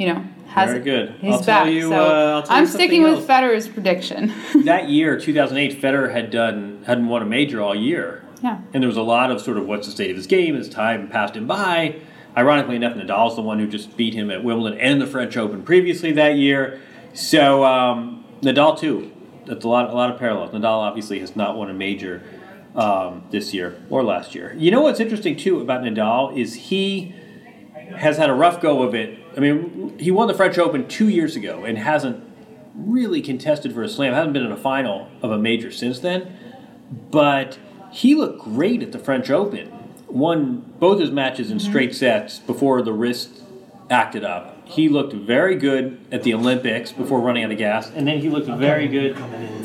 you 0.00 0.06
know 0.06 0.24
has 0.46 0.70
Very 0.70 0.82
good. 0.82 1.14
He's 1.20 1.34
I'll 1.34 1.38
tell 1.38 1.64
back. 1.64 1.72
you, 1.72 1.82
so 1.82 1.92
uh, 1.92 2.42
tell 2.42 2.56
I'm 2.56 2.66
sticking 2.66 3.04
with 3.04 3.14
else. 3.14 3.26
Federer's 3.26 3.68
prediction. 3.68 4.32
that 4.64 4.88
year, 4.88 5.16
2008, 5.20 5.80
Federer 5.80 6.10
had 6.12 6.32
done 6.32 6.82
hadn't 6.86 7.06
won 7.06 7.22
a 7.22 7.26
major 7.26 7.60
all 7.60 7.74
year. 7.74 8.24
yeah. 8.42 8.60
And 8.72 8.82
there 8.82 8.88
was 8.88 8.96
a 8.96 9.02
lot 9.02 9.30
of 9.30 9.40
sort 9.40 9.58
of 9.58 9.66
what's 9.66 9.86
the 9.86 9.92
state 9.92 10.10
of 10.10 10.16
his 10.16 10.26
game, 10.26 10.56
his 10.56 10.68
time 10.68 11.08
passed 11.08 11.36
him 11.36 11.46
by. 11.46 12.00
Ironically 12.36 12.76
enough, 12.76 12.96
Nadal's 12.96 13.36
the 13.36 13.42
one 13.42 13.60
who 13.60 13.68
just 13.68 13.96
beat 13.96 14.14
him 14.14 14.30
at 14.30 14.42
Wimbledon 14.42 14.80
and 14.80 15.00
the 15.00 15.06
French 15.06 15.36
Open 15.36 15.62
previously 15.62 16.12
that 16.12 16.36
year. 16.36 16.80
So 17.12 17.64
um, 17.64 18.24
Nadal 18.40 18.78
too. 18.78 19.12
That's 19.46 19.64
a 19.64 19.68
lot, 19.68 19.90
a 19.90 19.92
lot 19.92 20.10
of 20.10 20.18
parallels. 20.18 20.50
Nadal 20.52 20.78
obviously 20.78 21.20
has 21.20 21.36
not 21.36 21.56
won 21.56 21.70
a 21.70 21.74
major 21.74 22.22
um, 22.74 23.24
this 23.30 23.52
year 23.54 23.80
or 23.90 24.02
last 24.02 24.34
year. 24.34 24.54
You 24.56 24.70
know 24.70 24.80
what's 24.80 25.00
interesting 25.00 25.36
too 25.36 25.60
about 25.60 25.82
Nadal 25.82 26.36
is 26.36 26.54
he 26.54 27.14
has 27.96 28.16
had 28.16 28.30
a 28.30 28.34
rough 28.34 28.60
go 28.60 28.82
of 28.82 28.94
it. 28.94 29.18
I 29.36 29.40
mean, 29.40 29.98
he 29.98 30.10
won 30.10 30.28
the 30.28 30.34
French 30.34 30.58
Open 30.58 30.88
two 30.88 31.08
years 31.08 31.36
ago 31.36 31.64
and 31.64 31.78
hasn't 31.78 32.24
really 32.74 33.22
contested 33.22 33.72
for 33.72 33.82
a 33.82 33.88
slam. 33.88 34.12
Hasn't 34.12 34.32
been 34.32 34.44
in 34.44 34.52
a 34.52 34.56
final 34.56 35.08
of 35.22 35.30
a 35.30 35.38
major 35.38 35.70
since 35.70 36.00
then. 36.00 36.36
But 37.10 37.58
he 37.92 38.14
looked 38.14 38.40
great 38.40 38.82
at 38.82 38.92
the 38.92 38.98
French 38.98 39.30
Open. 39.30 39.72
Won 40.08 40.72
both 40.78 41.00
his 41.00 41.10
matches 41.10 41.50
in 41.50 41.58
mm-hmm. 41.58 41.68
straight 41.68 41.94
sets 41.94 42.38
before 42.38 42.82
the 42.82 42.92
wrist 42.92 43.42
acted 43.88 44.24
up. 44.24 44.59
He 44.70 44.88
looked 44.88 45.12
very 45.12 45.56
good 45.56 45.98
at 46.12 46.22
the 46.22 46.32
Olympics 46.32 46.92
before 46.92 47.20
running 47.20 47.42
out 47.42 47.50
of 47.50 47.58
gas, 47.58 47.90
and 47.90 48.06
then 48.06 48.20
he 48.20 48.30
looked 48.30 48.46
very 48.46 48.86
good. 48.86 49.16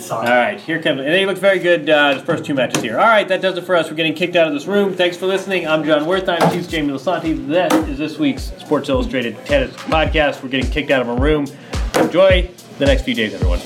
All 0.09 0.23
right, 0.23 0.59
here 0.59 0.81
comes, 0.81 0.99
and 0.99 1.07
then 1.09 1.19
he 1.19 1.27
looked 1.27 1.39
very 1.39 1.59
good 1.59 1.87
uh, 1.87 2.15
the 2.15 2.21
first 2.21 2.43
two 2.43 2.55
matches 2.55 2.81
here. 2.81 2.97
All 2.97 3.05
right, 3.05 3.27
that 3.27 3.39
does 3.39 3.55
it 3.55 3.65
for 3.65 3.75
us. 3.75 3.87
We're 3.87 3.97
getting 3.97 4.15
kicked 4.15 4.35
out 4.35 4.47
of 4.47 4.53
this 4.53 4.65
room. 4.65 4.95
Thanks 4.95 5.15
for 5.15 5.27
listening. 5.27 5.67
I'm 5.67 5.83
Jon 5.83 6.05
Wertheim. 6.05 6.51
He's 6.51 6.67
Jamie 6.67 6.91
Lisanti. 6.91 7.47
This 7.47 7.71
is 7.87 7.97
this 7.99 8.17
week's 8.17 8.45
Sports 8.57 8.89
Illustrated 8.89 9.37
Tennis 9.45 9.75
Podcast. 9.75 10.41
We're 10.41 10.49
getting 10.49 10.71
kicked 10.71 10.89
out 10.89 11.03
of 11.03 11.09
a 11.09 11.15
room. 11.15 11.45
Enjoy 11.97 12.49
the 12.79 12.85
next 12.87 13.03
few 13.03 13.13
days, 13.13 13.35
everyone. 13.35 13.59